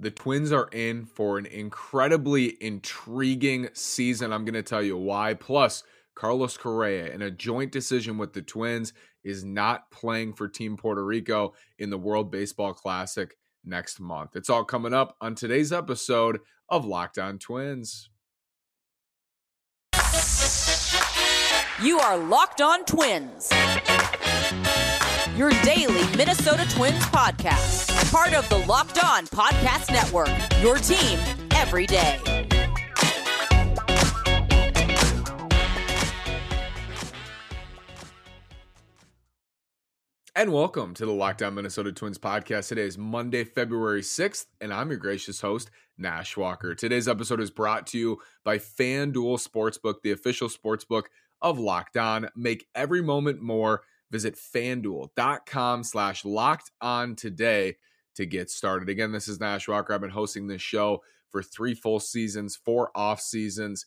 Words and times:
The 0.00 0.12
Twins 0.12 0.52
are 0.52 0.68
in 0.72 1.06
for 1.06 1.38
an 1.38 1.46
incredibly 1.46 2.56
intriguing 2.62 3.68
season. 3.72 4.32
I'm 4.32 4.44
going 4.44 4.54
to 4.54 4.62
tell 4.62 4.82
you 4.82 4.96
why. 4.96 5.34
Plus, 5.34 5.82
Carlos 6.14 6.56
Correa, 6.56 7.12
in 7.12 7.20
a 7.20 7.32
joint 7.32 7.72
decision 7.72 8.16
with 8.16 8.32
the 8.32 8.42
Twins, 8.42 8.92
is 9.24 9.44
not 9.44 9.90
playing 9.90 10.34
for 10.34 10.46
Team 10.46 10.76
Puerto 10.76 11.04
Rico 11.04 11.54
in 11.80 11.90
the 11.90 11.98
World 11.98 12.30
Baseball 12.30 12.74
Classic 12.74 13.36
next 13.64 13.98
month. 13.98 14.36
It's 14.36 14.48
all 14.48 14.64
coming 14.64 14.94
up 14.94 15.16
on 15.20 15.34
today's 15.34 15.72
episode 15.72 16.38
of 16.68 16.84
Locked 16.84 17.18
On 17.18 17.36
Twins. 17.36 18.08
You 21.82 21.98
are 21.98 22.16
Locked 22.16 22.60
On 22.60 22.84
Twins, 22.84 23.50
your 25.36 25.50
daily 25.64 26.16
Minnesota 26.16 26.64
Twins 26.70 27.04
podcast 27.06 27.87
part 28.10 28.32
of 28.32 28.48
the 28.48 28.58
Locked 28.66 29.04
On 29.04 29.26
Podcast 29.26 29.92
Network. 29.92 30.30
Your 30.62 30.78
team 30.78 31.18
every 31.54 31.86
day. 31.86 32.18
And 40.34 40.52
welcome 40.52 40.94
to 40.94 41.04
the 41.04 41.12
Locked 41.12 41.42
On 41.42 41.54
Minnesota 41.54 41.92
Twins 41.92 42.16
podcast. 42.16 42.68
Today 42.68 42.82
is 42.82 42.96
Monday, 42.96 43.44
February 43.44 44.02
6th, 44.02 44.46
and 44.60 44.72
I'm 44.72 44.88
your 44.88 44.98
gracious 44.98 45.40
host, 45.40 45.70
Nash 45.98 46.36
Walker. 46.36 46.74
Today's 46.74 47.08
episode 47.08 47.40
is 47.40 47.50
brought 47.50 47.88
to 47.88 47.98
you 47.98 48.18
by 48.44 48.56
FanDuel 48.56 49.44
Sportsbook, 49.46 49.96
the 50.02 50.12
official 50.12 50.48
sportsbook 50.48 51.06
of 51.42 51.58
Locked 51.58 51.96
On. 51.98 52.28
Make 52.36 52.68
every 52.74 53.02
moment 53.02 53.42
more. 53.42 53.82
Visit 54.10 54.36
fanduel.com 54.36 55.84
slash 55.84 56.24
locked 56.24 56.70
on 56.80 57.16
today 57.16 57.76
to 58.18 58.26
get 58.26 58.50
started. 58.50 58.88
Again, 58.88 59.12
this 59.12 59.28
is 59.28 59.38
Nash 59.38 59.68
Walker. 59.68 59.94
I've 59.94 60.00
been 60.00 60.10
hosting 60.10 60.48
this 60.48 60.60
show 60.60 61.02
for 61.30 61.40
three 61.40 61.72
full 61.72 62.00
seasons, 62.00 62.56
four 62.56 62.90
off 62.96 63.20
seasons, 63.20 63.86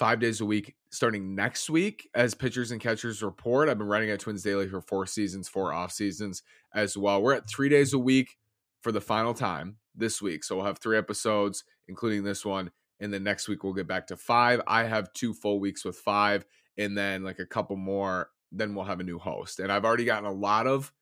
five 0.00 0.18
days 0.18 0.40
a 0.40 0.44
week, 0.44 0.74
starting 0.90 1.32
next 1.32 1.70
week 1.70 2.10
as 2.16 2.34
pitchers 2.34 2.72
and 2.72 2.80
catchers 2.80 3.22
report. 3.22 3.68
I've 3.68 3.78
been 3.78 3.86
writing 3.86 4.10
at 4.10 4.18
Twins 4.18 4.42
Daily 4.42 4.66
for 4.66 4.80
four 4.80 5.06
seasons, 5.06 5.48
four 5.48 5.72
off 5.72 5.92
seasons 5.92 6.42
as 6.74 6.96
well. 6.96 7.22
We're 7.22 7.34
at 7.34 7.48
three 7.48 7.68
days 7.68 7.92
a 7.92 7.98
week 8.00 8.36
for 8.82 8.90
the 8.90 9.00
final 9.00 9.32
time 9.32 9.76
this 9.94 10.20
week. 10.20 10.42
So 10.42 10.56
we'll 10.56 10.66
have 10.66 10.78
three 10.78 10.98
episodes, 10.98 11.62
including 11.86 12.24
this 12.24 12.44
one. 12.44 12.72
And 12.98 13.14
then 13.14 13.22
next 13.22 13.46
week 13.46 13.62
we'll 13.62 13.74
get 13.74 13.86
back 13.86 14.08
to 14.08 14.16
five. 14.16 14.60
I 14.66 14.84
have 14.84 15.12
two 15.12 15.32
full 15.32 15.60
weeks 15.60 15.84
with 15.84 15.96
five, 15.96 16.44
and 16.76 16.98
then 16.98 17.22
like 17.22 17.38
a 17.38 17.46
couple 17.46 17.76
more. 17.76 18.30
Then 18.50 18.74
we'll 18.74 18.86
have 18.86 18.98
a 18.98 19.04
new 19.04 19.20
host. 19.20 19.60
And 19.60 19.70
I've 19.70 19.84
already 19.84 20.04
gotten 20.04 20.28
a 20.28 20.32
lot 20.32 20.66
of 20.66 20.92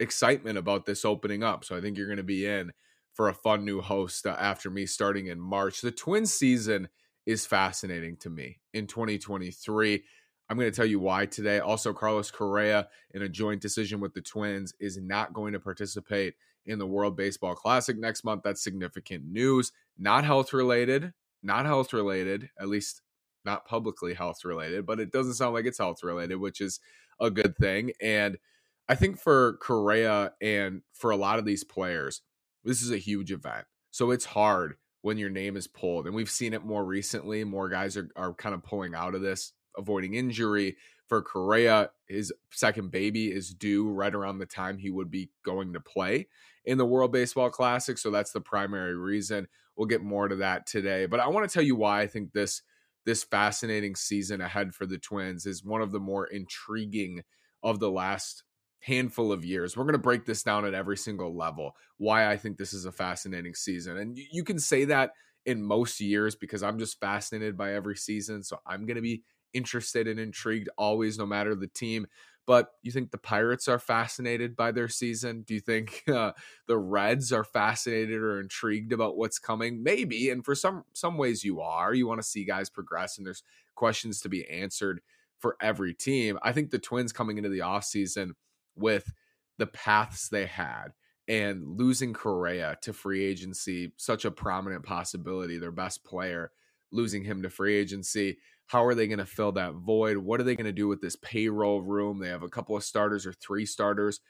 excitement 0.00 0.58
about 0.58 0.86
this 0.86 1.04
opening 1.04 1.42
up. 1.42 1.64
So 1.64 1.76
I 1.76 1.80
think 1.80 1.96
you're 1.96 2.06
going 2.06 2.16
to 2.16 2.22
be 2.22 2.46
in 2.46 2.72
for 3.12 3.28
a 3.28 3.34
fun 3.34 3.64
new 3.64 3.80
host 3.80 4.26
uh, 4.26 4.36
after 4.38 4.70
me 4.70 4.86
starting 4.86 5.28
in 5.28 5.40
March. 5.40 5.80
The 5.80 5.92
Twins 5.92 6.32
season 6.32 6.88
is 7.26 7.46
fascinating 7.46 8.16
to 8.18 8.30
me 8.30 8.60
in 8.72 8.86
2023. 8.86 10.02
I'm 10.50 10.58
going 10.58 10.70
to 10.70 10.76
tell 10.76 10.84
you 10.84 11.00
why 11.00 11.26
today. 11.26 11.58
Also, 11.60 11.92
Carlos 11.92 12.30
Correa, 12.30 12.88
in 13.12 13.22
a 13.22 13.28
joint 13.28 13.62
decision 13.62 14.00
with 14.00 14.12
the 14.12 14.20
Twins, 14.20 14.74
is 14.78 14.98
not 14.98 15.32
going 15.32 15.54
to 15.54 15.60
participate 15.60 16.34
in 16.66 16.78
the 16.78 16.86
World 16.86 17.16
Baseball 17.16 17.54
Classic 17.54 17.96
next 17.96 18.24
month. 18.24 18.42
That's 18.42 18.62
significant 18.62 19.24
news. 19.24 19.72
Not 19.96 20.24
health 20.24 20.52
related, 20.52 21.14
not 21.42 21.64
health 21.66 21.92
related, 21.92 22.50
at 22.58 22.68
least 22.68 23.00
not 23.44 23.66
publicly 23.66 24.14
health 24.14 24.44
related, 24.44 24.86
but 24.86 25.00
it 25.00 25.12
doesn't 25.12 25.34
sound 25.34 25.54
like 25.54 25.66
it's 25.66 25.78
health 25.78 26.02
related, 26.02 26.36
which 26.36 26.60
is 26.60 26.80
a 27.20 27.30
good 27.30 27.56
thing. 27.56 27.92
And 28.00 28.38
I 28.88 28.94
think 28.94 29.18
for 29.18 29.56
Correa 29.60 30.32
and 30.42 30.82
for 30.92 31.10
a 31.10 31.16
lot 31.16 31.38
of 31.38 31.44
these 31.44 31.64
players, 31.64 32.22
this 32.64 32.82
is 32.82 32.90
a 32.90 32.98
huge 32.98 33.32
event. 33.32 33.66
So 33.90 34.10
it's 34.10 34.26
hard 34.26 34.74
when 35.02 35.18
your 35.18 35.30
name 35.30 35.56
is 35.56 35.66
pulled. 35.66 36.06
And 36.06 36.14
we've 36.14 36.30
seen 36.30 36.54
it 36.54 36.64
more 36.64 36.84
recently. 36.84 37.44
More 37.44 37.68
guys 37.68 37.96
are, 37.96 38.10
are 38.16 38.34
kind 38.34 38.54
of 38.54 38.62
pulling 38.62 38.94
out 38.94 39.14
of 39.14 39.22
this, 39.22 39.52
avoiding 39.76 40.14
injury. 40.14 40.76
For 41.08 41.20
Correa, 41.20 41.90
his 42.06 42.32
second 42.50 42.90
baby 42.90 43.26
is 43.26 43.52
due 43.52 43.90
right 43.90 44.14
around 44.14 44.38
the 44.38 44.46
time 44.46 44.78
he 44.78 44.90
would 44.90 45.10
be 45.10 45.30
going 45.44 45.74
to 45.74 45.80
play 45.80 46.28
in 46.64 46.78
the 46.78 46.86
World 46.86 47.12
Baseball 47.12 47.50
Classic. 47.50 47.98
So 47.98 48.10
that's 48.10 48.32
the 48.32 48.40
primary 48.40 48.96
reason. 48.96 49.46
We'll 49.76 49.86
get 49.86 50.02
more 50.02 50.28
to 50.28 50.36
that 50.36 50.66
today. 50.66 51.04
But 51.04 51.20
I 51.20 51.28
want 51.28 51.48
to 51.48 51.52
tell 51.52 51.62
you 51.62 51.76
why 51.76 52.00
I 52.00 52.06
think 52.06 52.32
this 52.32 52.62
this 53.04 53.22
fascinating 53.22 53.96
season 53.96 54.40
ahead 54.40 54.74
for 54.74 54.86
the 54.86 54.96
Twins 54.96 55.44
is 55.44 55.62
one 55.62 55.82
of 55.82 55.92
the 55.92 56.00
more 56.00 56.26
intriguing 56.26 57.22
of 57.62 57.78
the 57.78 57.90
last 57.90 58.44
handful 58.84 59.32
of 59.32 59.44
years. 59.44 59.76
We're 59.76 59.84
going 59.84 59.94
to 59.94 59.98
break 59.98 60.26
this 60.26 60.42
down 60.42 60.66
at 60.66 60.74
every 60.74 60.98
single 60.98 61.34
level. 61.34 61.74
Why 61.96 62.30
I 62.30 62.36
think 62.36 62.58
this 62.58 62.74
is 62.74 62.84
a 62.84 62.92
fascinating 62.92 63.54
season. 63.54 63.96
And 63.96 64.16
you 64.16 64.44
can 64.44 64.58
say 64.58 64.84
that 64.86 65.12
in 65.46 65.62
most 65.62 66.00
years 66.00 66.36
because 66.36 66.62
I'm 66.62 66.78
just 66.78 67.00
fascinated 67.00 67.56
by 67.56 67.74
every 67.74 67.96
season. 67.96 68.42
So 68.42 68.58
I'm 68.66 68.84
going 68.84 68.96
to 68.96 69.02
be 69.02 69.22
interested 69.54 70.06
and 70.06 70.20
intrigued 70.20 70.68
always, 70.76 71.18
no 71.18 71.24
matter 71.24 71.54
the 71.54 71.66
team. 71.68 72.06
But 72.46 72.72
you 72.82 72.92
think 72.92 73.10
the 73.10 73.16
Pirates 73.16 73.68
are 73.68 73.78
fascinated 73.78 74.54
by 74.54 74.70
their 74.70 74.88
season? 74.88 75.44
Do 75.46 75.54
you 75.54 75.60
think 75.60 76.02
uh, 76.12 76.32
the 76.68 76.76
Reds 76.76 77.32
are 77.32 77.44
fascinated 77.44 78.20
or 78.20 78.38
intrigued 78.38 78.92
about 78.92 79.16
what's 79.16 79.38
coming? 79.38 79.82
Maybe, 79.82 80.28
and 80.28 80.44
for 80.44 80.54
some 80.54 80.84
some 80.92 81.16
ways 81.16 81.42
you 81.42 81.62
are. 81.62 81.94
You 81.94 82.06
want 82.06 82.20
to 82.20 82.28
see 82.28 82.44
guys 82.44 82.68
progress, 82.68 83.16
and 83.16 83.26
there's 83.26 83.42
questions 83.76 84.20
to 84.20 84.28
be 84.28 84.46
answered 84.46 85.00
for 85.38 85.56
every 85.62 85.94
team. 85.94 86.38
I 86.42 86.52
think 86.52 86.70
the 86.70 86.78
Twins 86.78 87.14
coming 87.14 87.38
into 87.38 87.48
the 87.48 87.60
offseason– 87.60 88.32
with 88.76 89.12
the 89.58 89.66
paths 89.66 90.28
they 90.28 90.46
had 90.46 90.88
and 91.26 91.78
losing 91.78 92.12
Correa 92.12 92.76
to 92.82 92.92
free 92.92 93.24
agency, 93.24 93.92
such 93.96 94.24
a 94.24 94.30
prominent 94.30 94.84
possibility, 94.84 95.58
their 95.58 95.72
best 95.72 96.04
player, 96.04 96.50
losing 96.92 97.24
him 97.24 97.42
to 97.42 97.50
free 97.50 97.76
agency. 97.76 98.38
How 98.66 98.84
are 98.84 98.94
they 98.94 99.06
going 99.06 99.18
to 99.18 99.26
fill 99.26 99.52
that 99.52 99.74
void? 99.74 100.18
What 100.18 100.40
are 100.40 100.44
they 100.44 100.56
going 100.56 100.66
to 100.66 100.72
do 100.72 100.88
with 100.88 101.00
this 101.00 101.16
payroll 101.16 101.82
room? 101.82 102.18
They 102.18 102.28
have 102.28 102.42
a 102.42 102.48
couple 102.48 102.76
of 102.76 102.84
starters 102.84 103.26
or 103.26 103.32
three 103.32 103.66
starters 103.66 104.20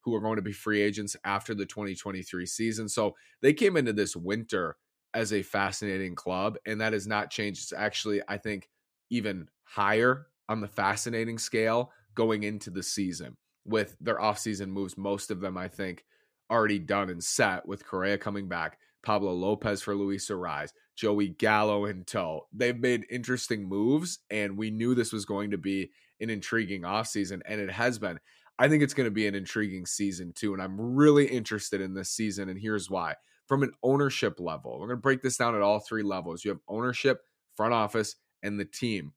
who 0.00 0.14
are 0.14 0.20
going 0.20 0.36
to 0.36 0.42
be 0.42 0.52
free 0.52 0.82
agents 0.82 1.16
after 1.24 1.54
the 1.54 1.66
2023 1.66 2.46
season. 2.46 2.88
So 2.88 3.14
they 3.40 3.52
came 3.52 3.76
into 3.76 3.92
this 3.92 4.14
winter 4.14 4.76
as 5.14 5.32
a 5.32 5.42
fascinating 5.42 6.14
club, 6.14 6.56
and 6.66 6.80
that 6.80 6.92
has 6.92 7.06
not 7.06 7.30
changed. 7.30 7.62
It's 7.62 7.72
actually, 7.72 8.20
I 8.28 8.36
think, 8.36 8.68
even 9.10 9.48
higher 9.62 10.26
on 10.48 10.60
the 10.60 10.68
fascinating 10.68 11.38
scale 11.38 11.90
going 12.14 12.42
into 12.42 12.70
the 12.70 12.82
season 12.82 13.36
with 13.64 13.96
their 14.00 14.18
offseason 14.18 14.68
moves, 14.68 14.96
most 14.98 15.30
of 15.30 15.40
them, 15.40 15.56
I 15.56 15.68
think, 15.68 16.04
already 16.50 16.78
done 16.78 17.10
and 17.10 17.22
set 17.22 17.66
with 17.66 17.86
Correa 17.86 18.18
coming 18.18 18.48
back, 18.48 18.78
Pablo 19.02 19.32
Lopez 19.32 19.82
for 19.82 19.94
Luis 19.94 20.28
Arraez, 20.28 20.72
Joey 20.96 21.28
Gallo 21.30 21.86
in 21.86 22.04
tow. 22.04 22.46
They've 22.52 22.78
made 22.78 23.06
interesting 23.10 23.68
moves, 23.68 24.20
and 24.30 24.56
we 24.56 24.70
knew 24.70 24.94
this 24.94 25.12
was 25.12 25.24
going 25.24 25.50
to 25.50 25.58
be 25.58 25.90
an 26.20 26.30
intriguing 26.30 26.82
offseason, 26.82 27.40
and 27.46 27.60
it 27.60 27.70
has 27.70 27.98
been. 27.98 28.18
I 28.58 28.68
think 28.68 28.84
it's 28.84 28.94
going 28.94 29.08
to 29.08 29.10
be 29.10 29.26
an 29.26 29.34
intriguing 29.34 29.84
season 29.84 30.32
too, 30.32 30.52
and 30.52 30.62
I'm 30.62 30.80
really 30.80 31.26
interested 31.26 31.80
in 31.80 31.92
this 31.92 32.10
season, 32.10 32.48
and 32.48 32.58
here's 32.58 32.88
why. 32.88 33.14
From 33.46 33.62
an 33.62 33.72
ownership 33.82 34.38
level, 34.38 34.78
we're 34.78 34.86
going 34.86 34.98
to 34.98 35.02
break 35.02 35.22
this 35.22 35.36
down 35.36 35.54
at 35.54 35.60
all 35.60 35.80
three 35.80 36.02
levels. 36.02 36.44
You 36.44 36.50
have 36.52 36.60
ownership, 36.68 37.22
front 37.56 37.74
office, 37.74 38.16
and 38.42 38.58
the 38.58 38.64
team. 38.64 39.12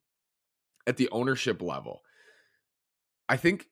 At 0.87 0.97
the 0.97 1.09
ownership 1.11 1.61
level, 1.61 2.01
I 3.29 3.37
think 3.37 3.67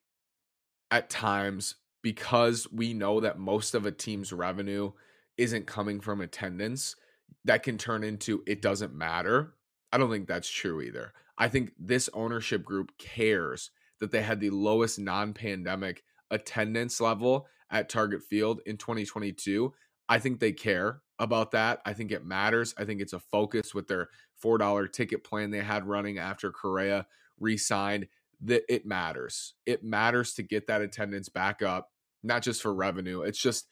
at 0.92 1.10
times 1.10 1.76
because 2.02 2.68
we 2.72 2.94
know 2.94 3.20
that 3.20 3.40
most 3.40 3.74
of 3.74 3.86
a 3.86 3.92
team's 3.92 4.32
revenue 4.32 4.92
isn't 5.38 5.66
coming 5.68 6.00
from 6.00 6.22
attendance 6.22 6.96
that 7.46 7.64
can 7.64 7.78
turn 7.78 8.04
into 8.04 8.44
it 8.46 8.62
doesn't 8.62 8.94
matter. 8.94 9.54
I 9.92 9.98
don't 9.98 10.12
think 10.12 10.28
that's 10.28 10.50
true 10.50 10.82
either. 10.82 11.14
I 11.38 11.48
think 11.48 11.72
this 11.78 12.10
ownership 12.14 12.64
group 12.64 12.98
cares 12.98 13.72
that 14.00 14.12
they 14.12 14.22
had 14.22 14.40
the 14.40 14.50
lowest 14.50 15.00
non-pandemic 15.00 16.04
attendance 16.32 17.00
level 17.02 17.48
at 17.70 17.90
Target 17.90 18.24
Field 18.24 18.62
in 18.66 18.78
2022. 18.78 19.74
I 20.08 20.20
think 20.20 20.40
they 20.40 20.52
care 20.52 21.02
about 21.18 21.52
that. 21.52 21.82
I 21.86 21.94
think 21.94 22.12
it 22.12 22.26
matters. 22.26 22.74
I 22.78 22.86
think 22.86 23.02
it's 23.02 23.14
a 23.14 23.20
focus 23.20 23.74
with 23.74 23.88
their 23.88 24.10
$4 24.44 24.92
ticket 24.92 25.24
plan 25.24 25.52
they 25.52 25.60
had 25.60 25.88
running 25.88 26.18
after 26.20 26.52
Correa 26.52 27.08
re-signed 27.40 28.08
that 28.42 28.64
it 28.70 28.86
matters. 28.86 29.54
It 29.66 29.84
matters 29.84 30.34
to 30.36 30.44
get 30.44 30.68
that 30.68 30.82
attendance 30.82 31.30
back 31.30 31.62
up, 31.62 31.90
not 32.24 32.42
just 32.42 32.62
for 32.62 32.74
revenue. 32.74 33.22
It's 33.22 33.40
just 33.40 33.68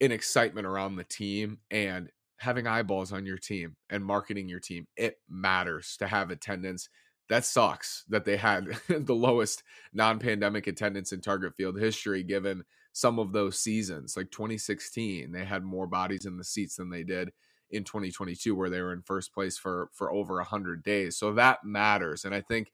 an 0.00 0.12
excitement 0.12 0.66
around 0.66 0.96
the 0.96 1.04
team 1.04 1.58
and 1.70 2.10
having 2.38 2.66
eyeballs 2.66 3.12
on 3.12 3.26
your 3.26 3.38
team 3.38 3.76
and 3.90 4.04
marketing 4.04 4.48
your 4.48 4.60
team. 4.60 4.86
It 4.96 5.18
matters 5.28 5.96
to 5.98 6.06
have 6.06 6.30
attendance. 6.30 6.88
That 7.28 7.44
sucks 7.44 8.04
that 8.08 8.24
they 8.24 8.36
had 8.36 8.66
the 8.88 9.14
lowest 9.14 9.62
non 9.92 10.18
pandemic 10.18 10.66
attendance 10.66 11.12
in 11.12 11.20
Target 11.20 11.54
Field 11.56 11.78
history, 11.78 12.22
given 12.22 12.64
some 12.92 13.18
of 13.18 13.32
those 13.32 13.58
seasons. 13.58 14.16
Like 14.16 14.30
2016, 14.30 15.32
they 15.32 15.44
had 15.44 15.64
more 15.64 15.86
bodies 15.86 16.26
in 16.26 16.36
the 16.36 16.44
seats 16.44 16.76
than 16.76 16.90
they 16.90 17.02
did 17.02 17.32
in 17.70 17.84
2022 17.84 18.54
where 18.54 18.70
they 18.70 18.80
were 18.80 18.92
in 18.92 19.02
first 19.02 19.32
place 19.34 19.58
for 19.58 19.88
for 19.92 20.12
over 20.12 20.36
100 20.36 20.82
days 20.82 21.16
so 21.16 21.32
that 21.32 21.64
matters 21.64 22.24
and 22.24 22.34
i 22.34 22.40
think 22.40 22.72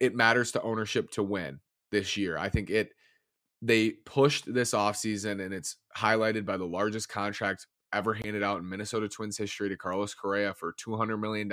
it 0.00 0.14
matters 0.14 0.52
to 0.52 0.62
ownership 0.62 1.10
to 1.12 1.22
win 1.22 1.60
this 1.90 2.16
year. 2.16 2.36
I 2.36 2.48
think 2.48 2.70
it 2.70 2.90
they 3.62 3.90
pushed 3.90 4.52
this 4.52 4.72
offseason 4.72 5.42
and 5.42 5.54
it's 5.54 5.76
highlighted 5.96 6.44
by 6.44 6.56
the 6.56 6.66
largest 6.66 7.08
contract 7.08 7.66
ever 7.94 8.12
handed 8.12 8.42
out 8.42 8.58
in 8.58 8.68
Minnesota 8.68 9.08
Twins 9.08 9.38
history 9.38 9.68
to 9.70 9.76
Carlos 9.76 10.12
Correa 10.12 10.52
for 10.52 10.74
$200 10.74 11.18
million. 11.18 11.50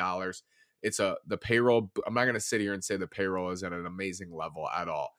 It's 0.82 1.00
a 1.00 1.16
the 1.28 1.38
payroll. 1.38 1.92
I'm 2.06 2.14
not 2.14 2.24
going 2.24 2.34
to 2.34 2.40
sit 2.40 2.60
here 2.60 2.74
and 2.74 2.84
say 2.84 2.98
the 2.98 3.08
payroll 3.08 3.52
is 3.52 3.64
at 3.64 3.72
an 3.72 3.86
amazing 3.86 4.34
level 4.34 4.68
at 4.68 4.90
all. 4.90 5.12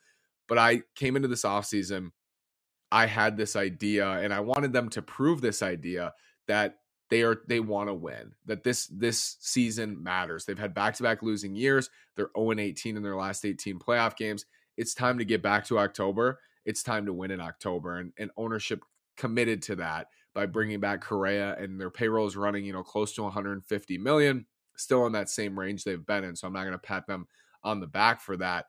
But 0.48 0.58
I 0.58 0.82
came 0.96 1.16
into 1.16 1.28
this 1.28 1.44
offseason, 1.44 2.10
I 2.90 3.06
had 3.06 3.36
this 3.36 3.56
idea 3.56 4.06
and 4.06 4.34
I 4.34 4.40
wanted 4.40 4.72
them 4.72 4.90
to 4.90 5.02
prove 5.02 5.40
this 5.40 5.62
idea 5.62 6.12
that 6.48 6.74
they 7.12 7.22
are 7.24 7.42
they 7.46 7.60
want 7.60 7.90
to 7.90 7.94
win. 7.94 8.32
That 8.46 8.64
this 8.64 8.86
this 8.86 9.36
season 9.40 10.02
matters. 10.02 10.46
They've 10.46 10.58
had 10.58 10.72
back-to-back 10.72 11.22
losing 11.22 11.54
years. 11.54 11.90
They're 12.16 12.30
0 12.34 12.58
18 12.58 12.96
in 12.96 13.02
their 13.02 13.16
last 13.16 13.44
18 13.44 13.78
playoff 13.78 14.16
games. 14.16 14.46
It's 14.78 14.94
time 14.94 15.18
to 15.18 15.24
get 15.26 15.42
back 15.42 15.66
to 15.66 15.78
October. 15.78 16.40
It's 16.64 16.82
time 16.82 17.04
to 17.04 17.12
win 17.12 17.30
in 17.30 17.38
October 17.38 17.98
and, 17.98 18.14
and 18.16 18.30
ownership 18.38 18.82
committed 19.18 19.60
to 19.64 19.76
that 19.76 20.06
by 20.34 20.46
bringing 20.46 20.80
back 20.80 21.02
Correa 21.02 21.54
and 21.58 21.78
their 21.78 21.90
payroll 21.90 22.26
is 22.26 22.34
running, 22.34 22.64
you 22.64 22.72
know, 22.72 22.82
close 22.82 23.12
to 23.16 23.22
150 23.24 23.98
million 23.98 24.46
still 24.76 25.04
in 25.04 25.12
that 25.12 25.28
same 25.28 25.58
range 25.58 25.84
they've 25.84 26.06
been 26.06 26.24
in. 26.24 26.34
So 26.34 26.46
I'm 26.46 26.54
not 26.54 26.62
going 26.62 26.72
to 26.72 26.78
pat 26.78 27.06
them 27.06 27.26
on 27.62 27.80
the 27.80 27.86
back 27.86 28.22
for 28.22 28.38
that. 28.38 28.64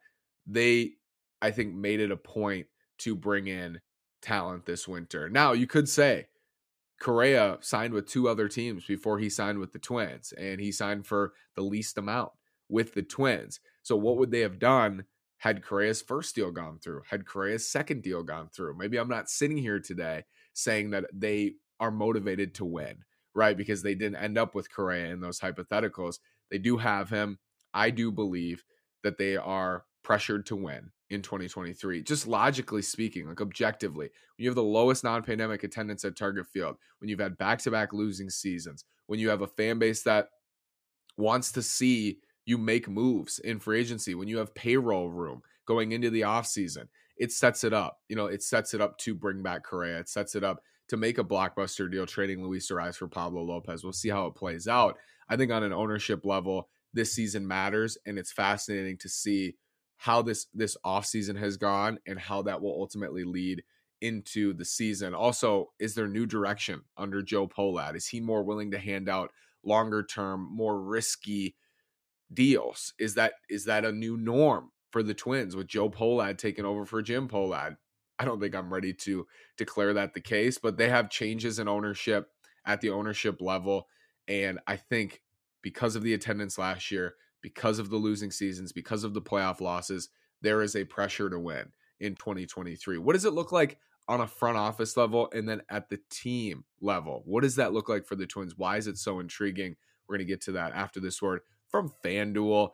They, 0.46 0.96
I 1.42 1.52
think, 1.52 1.74
made 1.74 2.02
it 2.02 2.12
a 2.12 2.18
point 2.18 2.68
to 3.00 3.16
bring 3.16 3.48
in 3.48 3.80
talent 4.22 4.66
this 4.66 4.86
winter. 4.86 5.30
Now, 5.30 5.54
you 5.54 5.66
could 5.66 5.88
say 5.88 6.28
Correa 7.04 7.58
signed 7.62 7.94
with 7.94 8.08
two 8.08 8.30
other 8.30 8.48
teams 8.48 8.86
before 8.86 9.20
he 9.20 9.30
signed 9.30 9.60
with 9.60 9.74
the 9.74 9.80
Twins, 9.80 10.34
and 10.34 10.60
he 10.60 10.72
signed 10.72 11.06
for 11.06 11.34
the 11.56 11.62
least 11.62 11.98
amount 11.98 12.32
with 12.70 12.94
the 12.94 13.04
Twins. 13.04 13.60
So, 13.84 13.96
what 13.96 14.18
would 14.18 14.32
they 14.32 14.40
have 14.40 14.58
done 14.58 15.06
had 15.38 15.64
Correa's 15.64 16.02
first 16.02 16.34
deal 16.36 16.52
gone 16.52 16.80
through? 16.80 17.02
Had 17.10 17.26
Correa's 17.26 17.68
second 17.68 18.04
deal 18.04 18.24
gone 18.24 18.50
through? 18.50 18.78
Maybe 18.78 18.98
I'm 18.98 19.10
not 19.10 19.30
sitting 19.30 19.58
here 19.58 19.80
today 19.80 20.24
saying 20.54 20.92
that 20.92 21.06
they 21.14 21.56
are 21.80 21.92
motivated 21.92 22.56
to 22.56 22.66
win 22.66 23.04
right? 23.36 23.58
Because 23.58 23.82
they 23.82 23.96
didn't 23.96 24.18
end 24.18 24.38
up 24.38 24.56
with 24.56 24.74
Correa 24.74 25.12
in 25.12 25.22
those 25.22 25.40
hypotheticals. 25.40 26.20
They 26.52 26.58
do 26.58 26.78
have 26.78 27.10
him. 27.10 27.40
I 27.74 27.90
do 27.90 28.12
believe 28.12 28.64
that 29.04 29.18
they 29.18 29.38
are 29.38 29.86
pressured 30.04 30.46
to 30.48 30.56
win 30.56 30.92
in 31.14 31.22
2023. 31.22 32.04
Just 32.04 32.28
logically 32.28 32.82
speaking, 32.82 33.28
like 33.28 33.42
objectively, 33.42 34.08
when 34.08 34.44
you 34.44 34.50
have 34.50 34.56
the 34.56 34.64
lowest 34.64 35.04
non 35.04 35.24
pandemic 35.24 35.64
attendance 35.64 36.04
at 36.06 36.16
Target 36.16 36.48
Field, 36.48 36.76
when 37.00 37.10
you've 37.10 37.20
had 37.20 37.38
back 37.38 37.60
to 37.60 37.72
back 37.72 37.94
losing 37.94 38.30
seasons, 38.30 38.86
when 39.08 39.20
you 39.20 39.30
have 39.30 39.42
a 39.42 39.48
fan 39.48 39.80
base 39.80 40.04
that 40.04 40.30
wants 41.18 41.52
to 41.54 41.62
see 41.62 42.20
you 42.46 42.58
make 42.58 42.90
moves 42.90 43.40
in 43.40 43.60
free 43.60 43.80
agency, 43.80 44.16
when 44.16 44.28
you 44.28 44.38
have 44.38 44.56
payroll 44.56 45.10
room 45.10 45.42
going 45.66 45.92
into 45.92 46.10
the 46.10 46.22
offseason, 46.22 46.88
it 47.18 47.32
sets 47.32 47.64
it 47.64 47.74
up. 47.74 48.00
You 48.10 48.16
know, 48.16 48.26
it 48.26 48.44
sets 48.44 48.74
it 48.74 48.82
up 48.82 48.98
to 49.00 49.14
bring 49.14 49.44
back 49.44 49.64
Correa. 49.64 50.00
It 50.00 50.10
sets 50.10 50.36
it 50.36 50.44
up 50.44 50.62
to 50.90 50.98
make 50.98 51.18
a 51.18 51.24
blockbuster 51.24 51.90
deal 51.90 52.06
trading 52.06 52.44
Luis 52.44 52.70
Arraez 52.70 52.96
for 52.96 53.08
Pablo 53.08 53.42
Lopez. 53.44 53.84
We'll 53.84 53.94
see 53.94 54.10
how 54.10 54.26
it 54.26 54.36
plays 54.36 54.68
out. 54.68 54.98
I 55.30 55.38
think 55.38 55.52
on 55.52 55.64
an 55.64 55.74
ownership 55.74 56.26
level, 56.26 56.70
this 56.94 57.14
season 57.14 57.48
matters, 57.48 57.98
and 58.06 58.20
it's 58.20 58.32
fascinating 58.32 58.98
to 59.00 59.10
see 59.10 59.56
how 60.04 60.22
this 60.22 60.48
this 60.54 60.76
offseason 60.86 61.40
has 61.40 61.56
gone 61.56 61.98
and 62.06 62.20
how 62.20 62.42
that 62.42 62.62
will 62.62 62.74
ultimately 62.78 63.24
lead 63.24 63.64
into 64.02 64.54
the 64.54 64.66
season. 64.66 65.14
Also, 65.14 65.72
is 65.80 65.96
there 65.96 66.10
new 66.10 66.26
direction 66.26 66.82
under 66.98 67.22
Joe 67.22 67.48
Pohlad? 67.48 67.96
Is 67.96 68.08
he 68.08 68.20
more 68.20 68.44
willing 68.44 68.72
to 68.72 68.78
hand 68.78 69.08
out 69.08 69.32
longer 69.64 70.04
term, 70.04 70.46
more 70.52 70.82
risky 70.82 71.56
deals? 72.34 72.94
Is 73.00 73.16
that 73.16 73.36
is 73.50 73.64
that 73.64 73.86
a 73.86 73.94
new 73.94 74.18
norm 74.18 74.72
for 74.92 75.04
the 75.04 75.14
Twins 75.14 75.56
with 75.56 75.68
Joe 75.68 75.90
Pohlad 75.90 76.38
taking 76.38 76.66
over 76.66 76.86
for 76.86 77.02
Jim 77.02 77.30
Pohlad? 77.30 77.78
I 78.20 78.26
don't 78.26 78.42
think 78.42 78.56
I'm 78.56 78.74
ready 78.74 78.92
to 78.94 79.26
declare 79.56 79.94
that 79.94 80.14
the 80.14 80.20
case, 80.20 80.58
but 80.58 80.76
they 80.76 80.90
have 80.90 81.10
changes 81.10 81.60
in 81.60 81.70
ownership 81.70 82.28
at 82.66 82.82
the 82.82 82.90
ownership 82.90 83.40
level. 83.40 83.88
And 84.28 84.60
I 84.68 84.76
think 84.76 85.22
because 85.62 85.96
of 85.96 86.04
the 86.04 86.14
attendance 86.14 86.58
last 86.58 86.92
year, 86.92 87.16
because 87.44 87.78
of 87.78 87.92
the 87.92 87.98
losing 87.98 88.32
seasons, 88.32 88.72
because 88.72 89.04
of 89.04 89.14
the 89.14 89.22
playoff 89.22 89.62
losses, 89.62 90.10
there 90.42 90.64
is 90.64 90.76
a 90.76 90.86
pressure 90.86 91.30
to 91.30 91.38
win 91.38 91.72
in 92.00 92.16
2023. 92.16 92.98
What 92.98 93.14
does 93.14 93.26
it 93.26 93.34
look 93.34 93.52
like 93.52 93.78
on 94.08 94.22
a 94.22 94.28
front 94.28 94.58
office 94.58 94.98
level 94.98 95.30
and 95.34 95.48
then 95.48 95.62
at 95.70 95.90
the 95.90 96.00
team 96.10 96.64
level? 96.82 97.22
What 97.26 97.44
does 97.44 97.58
that 97.58 97.74
look 97.74 97.88
like 97.88 98.06
for 98.06 98.16
the 98.16 98.26
Twins? 98.26 98.58
Why 98.58 98.78
is 98.78 98.88
it 98.88 98.98
so 98.98 99.20
intriguing? 99.20 99.76
We're 100.08 100.18
going 100.18 100.28
to 100.28 100.32
get 100.32 100.42
to 100.42 100.54
that 100.54 100.74
after 100.74 101.00
this 101.00 101.22
word 101.22 101.42
from 101.70 101.94
FanDuel. 102.04 102.70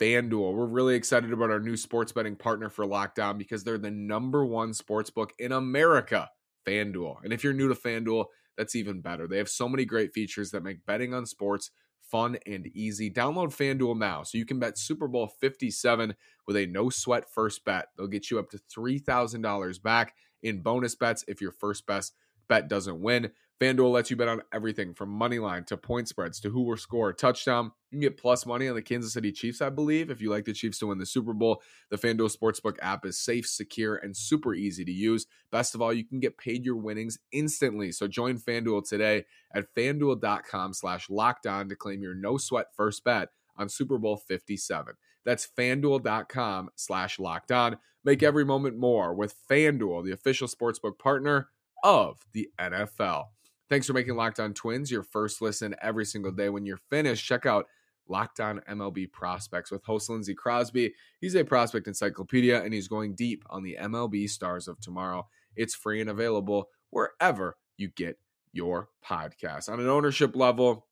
FanDuel. 0.00 0.54
We're 0.54 0.66
really 0.66 0.96
excited 0.96 1.32
about 1.32 1.50
our 1.50 1.60
new 1.60 1.76
sports 1.76 2.12
betting 2.12 2.36
partner 2.36 2.68
for 2.68 2.84
Locked 2.84 3.20
On 3.20 3.38
because 3.38 3.62
they're 3.62 3.78
the 3.78 3.90
number 3.90 4.44
one 4.44 4.74
sports 4.74 5.10
book 5.10 5.32
in 5.38 5.52
America, 5.52 6.30
FanDuel. 6.66 7.18
And 7.22 7.32
if 7.32 7.44
you're 7.44 7.52
new 7.52 7.68
to 7.68 7.74
FanDuel, 7.74 8.26
that's 8.56 8.74
even 8.74 9.00
better. 9.00 9.26
They 9.28 9.38
have 9.38 9.48
so 9.48 9.68
many 9.68 9.84
great 9.84 10.12
features 10.12 10.50
that 10.50 10.62
make 10.62 10.84
betting 10.84 11.14
on 11.14 11.26
sports 11.26 11.70
fun 12.10 12.38
and 12.46 12.66
easy. 12.68 13.10
Download 13.10 13.48
FanDuel 13.48 13.98
now 13.98 14.22
so 14.22 14.38
you 14.38 14.46
can 14.46 14.58
bet 14.58 14.78
Super 14.78 15.08
Bowl 15.08 15.28
57 15.40 16.14
with 16.46 16.56
a 16.56 16.66
no 16.66 16.90
sweat 16.90 17.24
first 17.30 17.64
bet. 17.64 17.86
They'll 17.96 18.06
get 18.06 18.30
you 18.30 18.38
up 18.38 18.50
to 18.50 18.58
$3,000 18.76 19.82
back 19.82 20.14
in 20.42 20.62
bonus 20.62 20.94
bets 20.94 21.24
if 21.26 21.40
your 21.40 21.52
first 21.52 21.86
best 21.86 22.14
bet 22.48 22.68
doesn't 22.68 23.00
win. 23.00 23.30
FanDuel 23.60 23.92
lets 23.92 24.10
you 24.10 24.16
bet 24.16 24.26
on 24.26 24.42
everything 24.52 24.94
from 24.94 25.10
money 25.10 25.38
line 25.38 25.64
to 25.64 25.76
point 25.76 26.08
spreads 26.08 26.40
to 26.40 26.50
who 26.50 26.62
will 26.62 26.76
score 26.76 27.10
a 27.10 27.14
touchdown. 27.14 27.70
You 27.90 27.96
can 27.96 28.00
get 28.00 28.16
plus 28.16 28.44
money 28.46 28.66
on 28.66 28.74
the 28.74 28.82
Kansas 28.82 29.12
City 29.12 29.30
Chiefs, 29.30 29.62
I 29.62 29.70
believe, 29.70 30.10
if 30.10 30.20
you 30.20 30.28
like 30.28 30.44
the 30.44 30.52
Chiefs 30.52 30.80
to 30.80 30.88
win 30.88 30.98
the 30.98 31.06
Super 31.06 31.32
Bowl. 31.32 31.62
The 31.90 31.96
FanDuel 31.96 32.36
Sportsbook 32.36 32.76
app 32.82 33.06
is 33.06 33.16
safe, 33.16 33.46
secure, 33.46 33.94
and 33.94 34.16
super 34.16 34.54
easy 34.54 34.84
to 34.84 34.92
use. 34.92 35.26
Best 35.52 35.74
of 35.74 35.80
all, 35.80 35.92
you 35.92 36.04
can 36.04 36.18
get 36.18 36.36
paid 36.36 36.64
your 36.64 36.76
winnings 36.76 37.18
instantly. 37.30 37.92
So 37.92 38.08
join 38.08 38.38
FanDuel 38.38 38.88
today 38.88 39.24
at 39.54 39.72
fanduel.com 39.74 40.74
slash 40.74 41.08
locked 41.08 41.46
on 41.46 41.68
to 41.68 41.76
claim 41.76 42.02
your 42.02 42.14
no 42.14 42.36
sweat 42.36 42.66
first 42.76 43.04
bet 43.04 43.28
on 43.56 43.68
Super 43.68 43.98
Bowl 43.98 44.16
57. 44.16 44.94
That's 45.24 45.46
fanduel.com 45.46 46.70
slash 46.74 47.20
locked 47.20 47.52
on. 47.52 47.78
Make 48.04 48.22
every 48.22 48.44
moment 48.44 48.76
more 48.76 49.14
with 49.14 49.36
FanDuel, 49.48 50.04
the 50.04 50.12
official 50.12 50.48
sportsbook 50.48 50.98
partner 50.98 51.48
of 51.84 52.18
the 52.32 52.50
NFL. 52.58 53.26
Thanks 53.74 53.88
for 53.88 53.92
making 53.92 54.14
Locked 54.14 54.38
On 54.38 54.54
Twins 54.54 54.88
your 54.88 55.02
first 55.02 55.42
listen 55.42 55.74
every 55.82 56.04
single 56.04 56.30
day. 56.30 56.48
When 56.48 56.64
you're 56.64 56.76
finished, 56.76 57.26
check 57.26 57.44
out 57.44 57.66
Locked 58.06 58.38
On 58.38 58.60
MLB 58.70 59.10
Prospects 59.10 59.72
with 59.72 59.82
host 59.82 60.08
Lindsey 60.08 60.32
Crosby. 60.32 60.94
He's 61.20 61.34
a 61.34 61.42
prospect 61.42 61.88
encyclopedia 61.88 62.62
and 62.62 62.72
he's 62.72 62.86
going 62.86 63.16
deep 63.16 63.42
on 63.50 63.64
the 63.64 63.76
MLB 63.80 64.30
stars 64.30 64.68
of 64.68 64.78
tomorrow. 64.78 65.26
It's 65.56 65.74
free 65.74 66.00
and 66.00 66.08
available 66.08 66.68
wherever 66.90 67.56
you 67.76 67.88
get 67.88 68.16
your 68.52 68.90
podcast. 69.04 69.68
On 69.68 69.80
an 69.80 69.88
ownership 69.88 70.36
level, 70.36 70.86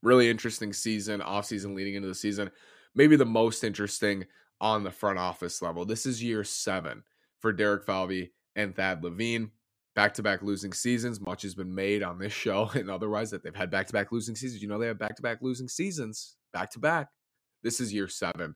really 0.00 0.30
interesting 0.30 0.72
season, 0.72 1.20
off 1.20 1.46
season 1.46 1.74
leading 1.74 1.96
into 1.96 2.06
the 2.06 2.14
season. 2.14 2.52
Maybe 2.94 3.16
the 3.16 3.26
most 3.26 3.64
interesting 3.64 4.26
on 4.60 4.84
the 4.84 4.92
front 4.92 5.18
office 5.18 5.60
level. 5.60 5.84
This 5.84 6.06
is 6.06 6.22
year 6.22 6.44
seven 6.44 7.02
for 7.40 7.52
Derek 7.52 7.84
Falvey 7.84 8.30
and 8.54 8.76
Thad 8.76 9.02
Levine 9.02 9.50
back 9.96 10.14
to 10.14 10.22
back 10.22 10.42
losing 10.42 10.72
seasons. 10.72 11.20
Much 11.20 11.42
has 11.42 11.56
been 11.56 11.74
made 11.74 12.04
on 12.04 12.18
this 12.18 12.32
show 12.32 12.70
and 12.74 12.88
otherwise 12.88 13.30
that 13.30 13.42
they've 13.42 13.56
had 13.56 13.70
back 13.70 13.88
to 13.88 13.92
back 13.92 14.12
losing 14.12 14.36
seasons. 14.36 14.62
You 14.62 14.68
know, 14.68 14.78
they 14.78 14.86
have 14.86 14.98
back 14.98 15.16
to 15.16 15.22
back 15.22 15.38
losing 15.40 15.66
seasons, 15.66 16.36
back 16.52 16.70
to 16.72 16.78
back. 16.78 17.08
This 17.64 17.80
is 17.80 17.92
year 17.92 18.06
seven. 18.06 18.54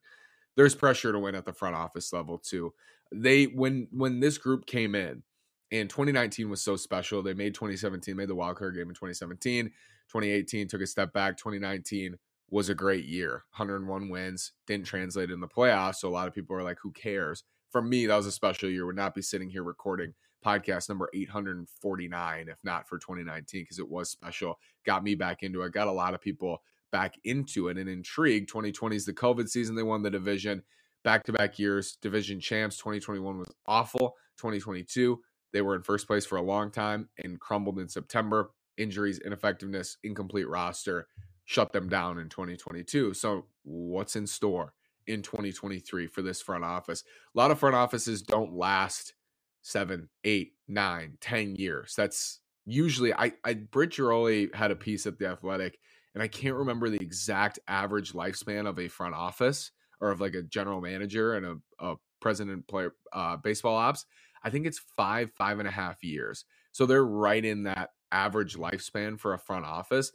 There's 0.57 0.75
pressure 0.75 1.11
to 1.11 1.19
win 1.19 1.35
at 1.35 1.47
the 1.47 1.53
front 1.53 1.75
office 1.75 2.13
level 2.13 2.39
too. 2.39 2.73
They 3.13 3.45
when 3.47 3.89
when 3.91 4.21
this 4.21 4.39
group 4.39 4.67
came 4.67 4.95
in 4.95 5.25
and 5.73 5.89
2019 5.89 6.51
was 6.51 6.61
so 6.61 6.77
special. 6.77 7.23
They 7.23 7.35
made 7.35 7.55
2017, 7.55 8.15
made 8.15 8.29
the 8.29 8.35
wild 8.35 8.57
card 8.57 8.75
game 8.75 8.89
in 8.89 8.95
2017. 8.95 9.67
2018 9.67 10.69
took 10.69 10.81
a 10.81 10.87
step 10.87 11.13
back. 11.13 11.37
2019 11.37 12.17
was 12.51 12.69
a 12.69 12.75
great 12.75 13.05
year. 13.07 13.45
101 13.57 14.09
wins, 14.09 14.53
didn't 14.67 14.87
translate 14.87 15.31
in 15.31 15.41
the 15.41 15.49
playoffs. 15.49 15.97
So 15.97 16.09
a 16.09 16.11
lot 16.11 16.27
of 16.27 16.35
people 16.35 16.57
are 16.57 16.65
like, 16.65 16.79
who 16.83 16.91
cares? 16.91 17.45
For 17.71 17.81
me, 17.81 18.07
that 18.07 18.17
was 18.17 18.27
a 18.27 18.33
special 18.33 18.69
year. 18.69 18.85
Would 18.87 18.97
not 18.97 19.15
be 19.15 19.23
sitting 19.23 19.49
here 19.49 19.63
recording 19.63 20.15
podcast 20.45 20.89
number 20.89 21.09
849, 21.13 22.49
if 22.49 22.59
not 22.65 22.89
for 22.89 22.99
2019, 22.99 23.63
because 23.63 23.79
it 23.79 23.89
was 23.89 24.11
special. 24.11 24.59
Got 24.85 25.05
me 25.05 25.15
back 25.15 25.43
into 25.43 25.63
it, 25.63 25.73
got 25.73 25.89
a 25.89 25.93
lot 25.93 26.15
of 26.15 26.21
people 26.21 26.63
back 26.93 27.15
into 27.25 27.69
it 27.69 27.79
and 27.79 27.89
intrigued. 27.89 28.49
2020 28.49 28.97
is 28.97 29.05
the 29.05 29.13
COVID 29.13 29.49
season. 29.49 29.75
They 29.75 29.83
won 29.83 30.03
the 30.03 30.11
division 30.11 30.63
back 31.05 31.25
to 31.25 31.33
back 31.33 31.59
years, 31.59 31.97
division 32.01 32.41
champs. 32.41 32.77
2021 32.79 33.39
was 33.39 33.55
awful. 33.67 34.17
2022, 34.39 35.21
they 35.53 35.63
were 35.63 35.77
in 35.77 35.83
first 35.83 36.07
place 36.07 36.27
for 36.27 36.37
a 36.37 36.43
long 36.43 36.71
time 36.71 37.09
and 37.23 37.41
crumbled 37.41 37.79
in 37.79 37.89
September. 37.89 38.51
Injuries, 38.77 39.19
ineffectiveness, 39.19 39.99
incomplete 40.03 40.49
roster 40.49 41.07
shut 41.45 41.73
them 41.73 41.89
down 41.89 42.19
in 42.19 42.29
2022. 42.29 43.13
So, 43.15 43.47
what's 43.65 44.17
in 44.17 44.27
store 44.27 44.73
in 45.07 45.21
2023 45.21 46.07
for 46.07 46.23
this 46.23 46.41
front 46.41 46.65
office? 46.65 47.05
A 47.35 47.39
lot 47.39 47.51
of 47.51 47.59
front 47.59 47.75
offices 47.75 48.23
don't 48.23 48.55
last 48.55 49.15
seven, 49.63 50.09
eight, 50.25 50.53
nine, 50.69 51.19
ten 51.21 51.57
years. 51.57 51.95
That's 51.97 52.41
usually 52.67 53.15
I 53.15 53.33
I 53.45 53.55
Britt 53.55 53.91
Ghiroli 53.91 54.55
had 54.55 54.71
a 54.71 54.77
piece 54.77 55.07
at 55.07 55.19
the 55.19 55.29
Athletic, 55.29 55.79
and 56.15 56.23
I 56.23 56.29
can't 56.29 56.57
remember 56.57 56.91
the 56.91 57.01
exact 57.03 57.59
average 57.69 58.13
lifespan 58.13 58.69
of 58.69 58.79
a 58.79 58.89
front 58.89 59.15
office 59.15 59.73
or 60.01 60.11
of 60.11 60.21
like 60.21 60.35
a 60.35 60.43
general 60.43 60.81
manager 60.81 61.35
and 61.35 61.47
a, 61.47 61.57
a 61.85 61.97
president 62.21 62.67
player 62.69 62.95
uh, 63.13 63.37
baseball 63.37 63.77
ops. 63.77 64.07
I 64.43 64.51
think 64.51 64.67
it's 64.67 64.81
five, 64.97 65.31
five 65.37 65.59
and 65.59 65.69
a 65.69 65.73
half 65.73 66.03
years. 66.03 66.45
So 66.73 66.87
they're 66.87 67.05
right 67.05 67.45
in 67.45 67.65
that 67.65 67.91
average 68.13 68.57
lifespan 68.57 69.19
for 69.19 69.35
a 69.35 69.39
front 69.39 69.67
office. 69.67 70.13